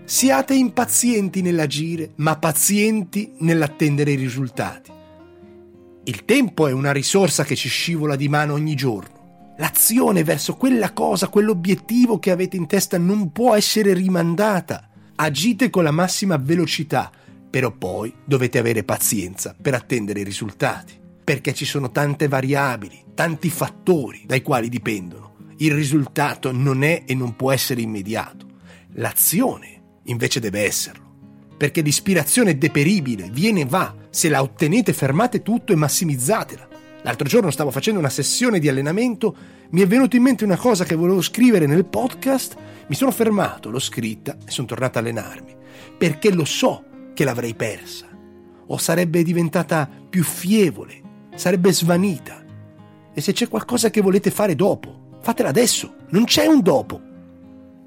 Siate 0.04 0.56
impazienti 0.56 1.41
nell'agire, 1.41 2.12
ma 2.17 2.38
pazienti 2.38 3.34
nell'attendere 3.39 4.12
i 4.12 4.15
risultati. 4.15 4.91
Il 6.06 6.25
tempo 6.25 6.67
è 6.67 6.71
una 6.71 6.91
risorsa 6.91 7.43
che 7.43 7.56
ci 7.56 7.69
scivola 7.69 8.15
di 8.15 8.30
mano 8.30 8.54
ogni 8.54 8.75
giorno. 8.75 9.54
L'azione 9.58 10.23
verso 10.23 10.56
quella 10.56 10.91
cosa, 10.91 11.28
quell'obiettivo 11.28 12.19
che 12.19 12.32
avete 12.32 12.58
in 12.58 12.67
testa 12.67 12.97
non 12.97 13.32
può 13.32 13.56
essere 13.56 13.93
rimandata. 13.93 14.89
Agite 15.15 15.69
con 15.69 15.84
la 15.84 15.91
massima 15.91 16.38
velocità, 16.38 17.10
però 17.55 17.71
poi 17.71 18.13
dovete 18.25 18.57
avere 18.57 18.83
pazienza 18.83 19.55
per 19.59 19.75
attendere 19.75 20.19
i 20.19 20.25
risultati, 20.25 20.99
perché 21.23 21.53
ci 21.53 21.63
sono 21.63 21.89
tante 21.89 22.27
variabili, 22.27 23.01
tanti 23.13 23.49
fattori 23.49 24.23
dai 24.25 24.41
quali 24.41 24.67
dipendono. 24.67 25.35
Il 25.59 25.71
risultato 25.71 26.51
non 26.51 26.83
è 26.83 27.03
e 27.05 27.15
non 27.15 27.37
può 27.37 27.53
essere 27.53 27.79
immediato. 27.79 28.45
L'azione 28.95 29.83
invece 30.03 30.41
deve 30.41 30.63
esserlo 30.63 31.03
perché 31.55 31.79
l'ispirazione 31.79 32.51
è 32.51 32.55
deperibile, 32.55 33.29
viene 33.31 33.61
e 33.61 33.65
va. 33.65 33.95
Se 34.09 34.27
la 34.27 34.41
ottenete 34.41 34.91
fermate 34.91 35.41
tutto 35.41 35.71
e 35.71 35.77
massimizzatela. 35.77 36.67
L'altro 37.03 37.25
giorno 37.25 37.51
stavo 37.51 37.71
facendo 37.71 38.01
una 38.01 38.09
sessione 38.09 38.59
di 38.59 38.67
allenamento, 38.67 39.33
mi 39.69 39.79
è 39.79 39.87
venuto 39.87 40.17
in 40.17 40.23
mente 40.23 40.43
una 40.43 40.57
cosa 40.57 40.83
che 40.83 40.95
volevo 40.95 41.21
scrivere 41.21 41.67
nel 41.67 41.85
podcast, 41.85 42.57
mi 42.87 42.95
sono 42.95 43.11
fermato, 43.11 43.69
l'ho 43.69 43.79
scritta 43.79 44.35
e 44.45 44.51
sono 44.51 44.67
tornato 44.67 44.97
a 44.97 45.01
allenarmi, 45.01 45.55
perché 45.97 46.33
lo 46.33 46.43
so 46.43 46.83
che 47.15 47.23
l'avrei 47.23 47.56
persa, 47.56 48.06
o 48.67 48.78
sarebbe 48.78 49.23
diventata 49.23 49.89
più 50.08 50.23
fievole, 50.23 51.01
sarebbe 51.34 51.73
svanita. 51.73 52.43
E 53.12 53.21
se 53.21 53.32
c'è 53.32 53.47
qualcosa 53.47 53.89
che 53.89 54.01
volete 54.01 54.30
fare 54.30 54.54
dopo, 54.54 55.17
fatela 55.21 55.49
adesso, 55.49 55.95
non 56.10 56.25
c'è 56.25 56.45
un 56.45 56.62
dopo. 56.62 57.01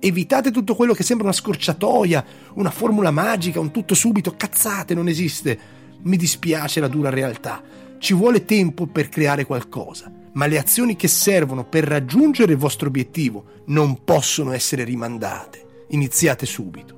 Evitate 0.00 0.50
tutto 0.50 0.74
quello 0.74 0.94
che 0.94 1.02
sembra 1.02 1.26
una 1.26 1.34
scorciatoia, 1.34 2.24
una 2.54 2.70
formula 2.70 3.10
magica, 3.10 3.60
un 3.60 3.70
tutto 3.70 3.94
subito, 3.94 4.34
cazzate, 4.36 4.94
non 4.94 5.08
esiste. 5.08 5.58
Mi 6.02 6.16
dispiace 6.16 6.80
la 6.80 6.88
dura 6.88 7.10
realtà. 7.10 7.62
Ci 7.98 8.14
vuole 8.14 8.44
tempo 8.44 8.86
per 8.86 9.08
creare 9.08 9.44
qualcosa, 9.44 10.10
ma 10.32 10.46
le 10.46 10.58
azioni 10.58 10.96
che 10.96 11.08
servono 11.08 11.64
per 11.64 11.84
raggiungere 11.84 12.52
il 12.52 12.58
vostro 12.58 12.88
obiettivo 12.88 13.44
non 13.66 14.04
possono 14.04 14.52
essere 14.52 14.84
rimandate. 14.84 15.66
Iniziate 15.88 16.46
subito. 16.46 16.97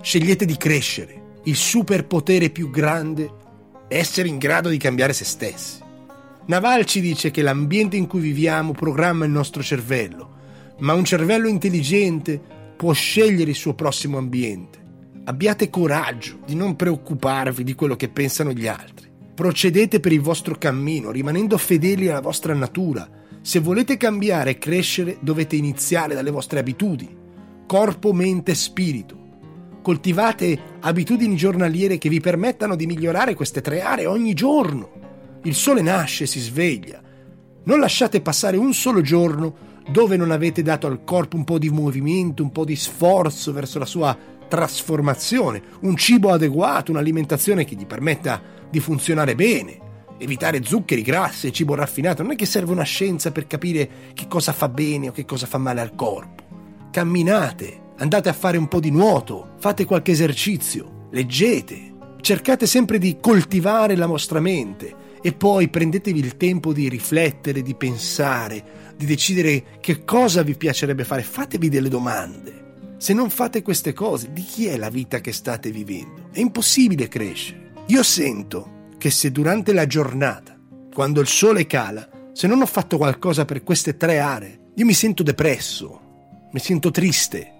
Scegliete 0.00 0.44
di 0.44 0.56
crescere. 0.56 1.40
Il 1.44 1.56
superpotere 1.56 2.50
più 2.50 2.70
grande 2.70 3.30
è 3.88 3.96
essere 3.96 4.28
in 4.28 4.38
grado 4.38 4.68
di 4.68 4.78
cambiare 4.78 5.12
se 5.12 5.24
stessi. 5.24 5.80
Naval 6.46 6.84
ci 6.84 7.00
dice 7.00 7.30
che 7.30 7.42
l'ambiente 7.42 7.96
in 7.96 8.06
cui 8.06 8.20
viviamo 8.20 8.72
programma 8.72 9.24
il 9.24 9.30
nostro 9.30 9.62
cervello 9.62 10.36
ma 10.78 10.94
un 10.94 11.04
cervello 11.04 11.48
intelligente 11.48 12.40
può 12.76 12.92
scegliere 12.92 13.50
il 13.50 13.56
suo 13.56 13.74
prossimo 13.74 14.18
ambiente. 14.18 14.86
Abbiate 15.24 15.70
coraggio 15.70 16.38
di 16.46 16.54
non 16.54 16.76
preoccuparvi 16.76 17.64
di 17.64 17.74
quello 17.74 17.96
che 17.96 18.08
pensano 18.08 18.52
gli 18.52 18.66
altri. 18.66 19.08
Procedete 19.34 20.00
per 20.00 20.12
il 20.12 20.20
vostro 20.20 20.56
cammino, 20.56 21.10
rimanendo 21.10 21.58
fedeli 21.58 22.08
alla 22.08 22.20
vostra 22.20 22.54
natura. 22.54 23.08
Se 23.40 23.60
volete 23.60 23.96
cambiare 23.96 24.50
e 24.50 24.58
crescere, 24.58 25.18
dovete 25.20 25.56
iniziare 25.56 26.14
dalle 26.14 26.30
vostre 26.30 26.60
abitudini. 26.60 27.16
Corpo, 27.66 28.12
mente, 28.12 28.54
spirito. 28.54 29.26
Coltivate 29.88 30.58
abitudini 30.80 31.34
giornaliere 31.34 31.96
che 31.96 32.10
vi 32.10 32.20
permettano 32.20 32.76
di 32.76 32.84
migliorare 32.84 33.32
queste 33.32 33.62
tre 33.62 33.80
aree 33.80 34.04
ogni 34.04 34.34
giorno. 34.34 34.90
Il 35.44 35.54
sole 35.54 35.80
nasce, 35.80 36.26
si 36.26 36.40
sveglia. 36.40 37.00
Non 37.64 37.80
lasciate 37.80 38.20
passare 38.20 38.58
un 38.58 38.74
solo 38.74 39.00
giorno 39.00 39.80
dove 39.88 40.18
non 40.18 40.30
avete 40.30 40.60
dato 40.60 40.86
al 40.86 41.04
corpo 41.04 41.36
un 41.36 41.44
po' 41.44 41.56
di 41.56 41.70
movimento, 41.70 42.42
un 42.42 42.52
po' 42.52 42.66
di 42.66 42.76
sforzo 42.76 43.50
verso 43.54 43.78
la 43.78 43.86
sua 43.86 44.14
trasformazione, 44.46 45.62
un 45.80 45.96
cibo 45.96 46.32
adeguato, 46.32 46.90
un'alimentazione 46.90 47.64
che 47.64 47.74
gli 47.74 47.86
permetta 47.86 48.42
di 48.70 48.80
funzionare 48.80 49.34
bene. 49.34 49.78
Evitare 50.18 50.62
zuccheri, 50.62 51.00
grassi 51.00 51.46
e 51.46 51.52
cibo 51.52 51.74
raffinato 51.74 52.22
non 52.22 52.32
è 52.32 52.36
che 52.36 52.44
serve 52.44 52.72
una 52.72 52.82
scienza 52.82 53.32
per 53.32 53.46
capire 53.46 53.88
che 54.12 54.26
cosa 54.28 54.52
fa 54.52 54.68
bene 54.68 55.08
o 55.08 55.12
che 55.12 55.24
cosa 55.24 55.46
fa 55.46 55.56
male 55.56 55.80
al 55.80 55.94
corpo. 55.94 56.42
Camminate, 56.90 57.86
andate 57.98 58.28
a 58.28 58.32
fare 58.32 58.56
un 58.56 58.68
po' 58.68 58.80
di 58.80 58.90
nuoto, 58.90 59.54
fate 59.58 59.84
qualche 59.84 60.12
esercizio, 60.12 61.08
leggete, 61.10 61.94
cercate 62.20 62.66
sempre 62.66 62.98
di 62.98 63.18
coltivare 63.20 63.96
la 63.96 64.06
vostra 64.06 64.40
mente 64.40 65.06
e 65.20 65.32
poi 65.32 65.68
prendetevi 65.68 66.18
il 66.18 66.36
tempo 66.36 66.72
di 66.72 66.88
riflettere, 66.88 67.62
di 67.62 67.74
pensare, 67.74 68.92
di 68.96 69.06
decidere 69.06 69.64
che 69.80 70.04
cosa 70.04 70.42
vi 70.42 70.54
piacerebbe 70.54 71.04
fare, 71.04 71.22
fatevi 71.22 71.68
delle 71.68 71.88
domande. 71.88 72.66
Se 72.98 73.12
non 73.12 73.30
fate 73.30 73.62
queste 73.62 73.92
cose, 73.92 74.32
di 74.32 74.42
chi 74.42 74.66
è 74.66 74.76
la 74.76 74.90
vita 74.90 75.20
che 75.20 75.32
state 75.32 75.70
vivendo? 75.70 76.28
È 76.32 76.40
impossibile 76.40 77.08
crescere. 77.08 77.72
Io 77.86 78.02
sento 78.02 78.86
che 78.98 79.10
se 79.10 79.30
durante 79.30 79.72
la 79.72 79.86
giornata, 79.86 80.56
quando 80.92 81.20
il 81.20 81.28
sole 81.28 81.66
cala, 81.66 82.08
se 82.32 82.46
non 82.46 82.60
ho 82.60 82.66
fatto 82.66 82.96
qualcosa 82.96 83.44
per 83.44 83.62
queste 83.62 83.96
tre 83.96 84.18
aree, 84.18 84.58
io 84.74 84.84
mi 84.84 84.94
sento 84.94 85.22
depresso, 85.22 86.00
mi 86.52 86.60
sento 86.60 86.90
triste, 86.90 87.57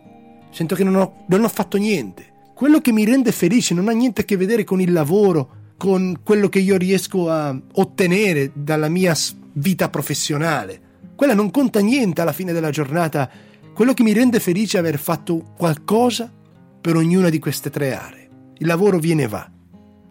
sento 0.50 0.74
che 0.74 0.84
non 0.84 0.96
ho, 0.96 1.24
non 1.28 1.44
ho 1.44 1.48
fatto 1.48 1.76
niente. 1.76 2.26
Quello 2.54 2.80
che 2.80 2.92
mi 2.92 3.04
rende 3.04 3.32
felice 3.32 3.74
non 3.74 3.88
ha 3.88 3.92
niente 3.92 4.22
a 4.22 4.24
che 4.24 4.36
vedere 4.36 4.64
con 4.64 4.80
il 4.80 4.92
lavoro, 4.92 5.56
con 5.76 6.20
quello 6.24 6.48
che 6.48 6.58
io 6.58 6.76
riesco 6.76 7.30
a 7.30 7.56
ottenere 7.74 8.50
dalla 8.54 8.88
mia 8.88 9.14
vita 9.52 9.88
professionale 9.88 10.86
quella 11.18 11.34
non 11.34 11.50
conta 11.50 11.80
niente 11.80 12.20
alla 12.20 12.32
fine 12.32 12.52
della 12.52 12.70
giornata. 12.70 13.28
Quello 13.74 13.92
che 13.92 14.04
mi 14.04 14.12
rende 14.12 14.38
felice 14.38 14.76
è 14.76 14.80
aver 14.80 15.00
fatto 15.00 15.52
qualcosa 15.56 16.32
per 16.80 16.94
ognuna 16.94 17.28
di 17.28 17.40
queste 17.40 17.70
tre 17.70 17.92
aree. 17.92 18.28
Il 18.58 18.68
lavoro 18.68 19.00
viene 19.00 19.24
e 19.24 19.26
va, 19.26 19.50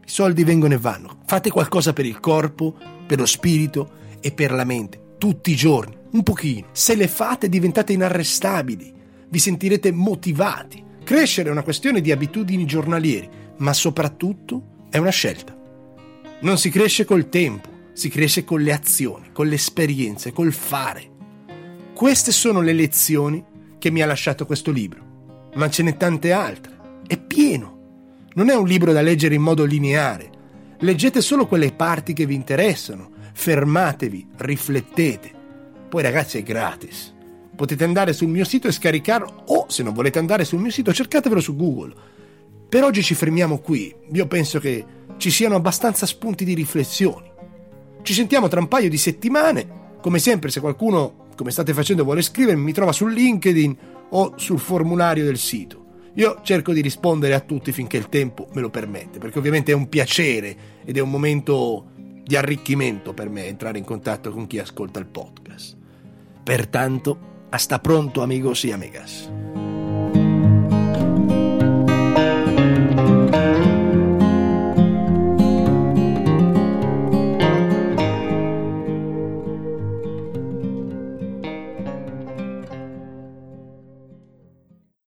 i 0.04 0.10
soldi 0.10 0.44
vengono 0.44 0.74
e 0.74 0.78
vanno. 0.78 1.20
Fate 1.26 1.50
qualcosa 1.50 1.94
per 1.94 2.06
il 2.06 2.20
corpo, 2.20 2.76
per 3.06 3.20
lo 3.20 3.26
spirito 3.26 3.92
e 4.20 4.34
per 4.34 4.52
la 4.52 4.66
mente, 4.66 5.16
tutti 5.18 5.52
i 5.52 5.56
giorni, 5.56 5.96
un 6.12 6.24
pochino. 6.24 6.68
Se 6.74 6.94
le 6.94 7.08
fate 7.08 7.48
diventate 7.48 7.94
inarrestabili, 7.94 8.94
vi 9.30 9.40
sentirete 9.40 9.92
motivati. 9.92 10.84
Crescere 11.04 11.50
è 11.50 11.52
una 11.52 11.64
questione 11.64 12.02
di 12.02 12.12
abitudini 12.12 12.66
giornalieri, 12.66 13.30
ma 13.58 13.74
soprattutto 13.74 14.86
è 14.90 14.98
una 14.98 15.10
scelta. 15.10 15.56
Non 16.42 16.58
si 16.58 16.70
cresce 16.70 17.06
col 17.06 17.30
tempo, 17.30 17.70
si 17.94 18.10
cresce 18.10 18.44
con 18.44 18.62
le 18.62 18.74
azioni, 18.74 19.32
con 19.32 19.48
le 19.48 19.56
esperienze, 19.56 20.32
col 20.32 20.54
fare. 20.54 21.16
Queste 21.94 22.32
sono 22.32 22.62
le 22.62 22.74
lezioni 22.74 23.44
che 23.80 23.90
mi 23.90 24.02
ha 24.02 24.06
lasciato 24.06 24.46
questo 24.46 24.72
libro, 24.72 25.50
ma 25.56 25.70
ce 25.70 25.84
n'è 25.84 25.98
tante 25.98 26.32
altre. 26.32 26.76
È 27.08 27.18
pieno. 27.18 27.76
Non 28.34 28.50
è 28.50 28.56
un 28.56 28.68
libro 28.68 28.92
da 28.92 29.02
leggere 29.02 29.34
in 29.34 29.42
modo 29.42 29.66
lineare. 29.66 30.30
Leggete 30.80 31.22
solo 31.22 31.48
quelle 31.48 31.72
parti 31.72 32.14
che 32.14 32.28
vi 32.28 32.36
interessano, 32.36 33.10
fermatevi, 33.34 34.28
riflettete. 34.36 35.32
Poi 35.90 36.04
ragazzi 36.04 36.38
è 36.38 36.44
gratis. 36.44 37.16
Potete 37.58 37.84
andare 37.84 38.14
sul 38.14 38.28
mio 38.28 38.46
sito 38.46 38.68
e 38.68 38.72
scaricarlo 38.72 39.46
o 39.48 39.66
se 39.68 39.82
non 39.82 39.96
volete 39.96 40.20
andare 40.20 40.46
sul 40.46 40.60
mio 40.60 40.70
sito 40.70 40.94
cercatevelo 40.94 41.42
su 41.42 41.56
Google. 41.56 41.92
Per 42.70 42.84
oggi 42.84 43.02
ci 43.02 43.16
fermiamo 43.16 43.58
qui. 43.58 43.92
Io 44.12 44.28
penso 44.28 44.60
che 44.60 44.86
ci 45.18 45.32
siano 45.32 45.56
abbastanza 45.56 46.06
spunti 46.06 46.46
di 46.46 46.54
riflessione. 46.54 47.32
Ci 48.04 48.14
sentiamo 48.14 48.48
tra 48.48 48.60
un 48.60 48.68
paio 48.68 48.90
di 48.90 48.98
settimane. 48.98 49.96
Come 50.02 50.20
sempre, 50.20 50.52
se 50.52 50.60
qualcuno, 50.60 51.30
come 51.36 51.50
state 51.50 51.74
facendo, 51.74 52.04
vuole 52.04 52.22
scrivermi, 52.22 52.62
mi 52.62 52.74
trova 52.74 52.92
su 52.92 53.08
LinkedIn 53.08 53.78
o 54.10 54.34
sul 54.36 54.60
formulario 54.60 55.26
del 55.26 55.40
sito. 55.40 55.86
Io 56.14 56.42
cerco 56.44 56.74
di 56.74 56.82
rispondere 56.82 57.34
a 57.34 57.40
tutti 57.40 57.72
finché 57.72 57.98
il 57.98 58.08
tempo 58.08 58.50
me 58.54 58.62
lo 58.62 58.70
permette, 58.70 59.18
perché 59.18 59.40
ovviamente 59.40 59.72
è 59.72 59.76
un 59.76 59.90
piacere 59.90 60.58
ed 60.86 60.96
è 60.96 61.00
un 61.00 61.10
momento 61.10 61.92
di 62.24 62.36
arricchimento 62.36 63.14
per 63.14 63.30
me 63.30 63.48
entrare 63.48 63.80
in 63.80 63.84
contatto 63.84 64.32
con 64.32 64.46
chi 64.46 64.60
ascolta 64.60 65.00
il 65.00 65.08
podcast. 65.08 65.76
Pertanto, 66.44 67.36
hasta 67.52 67.82
pronto 67.82 68.22
amigos 68.22 68.66
y 68.66 68.72
amigas. 68.72 69.30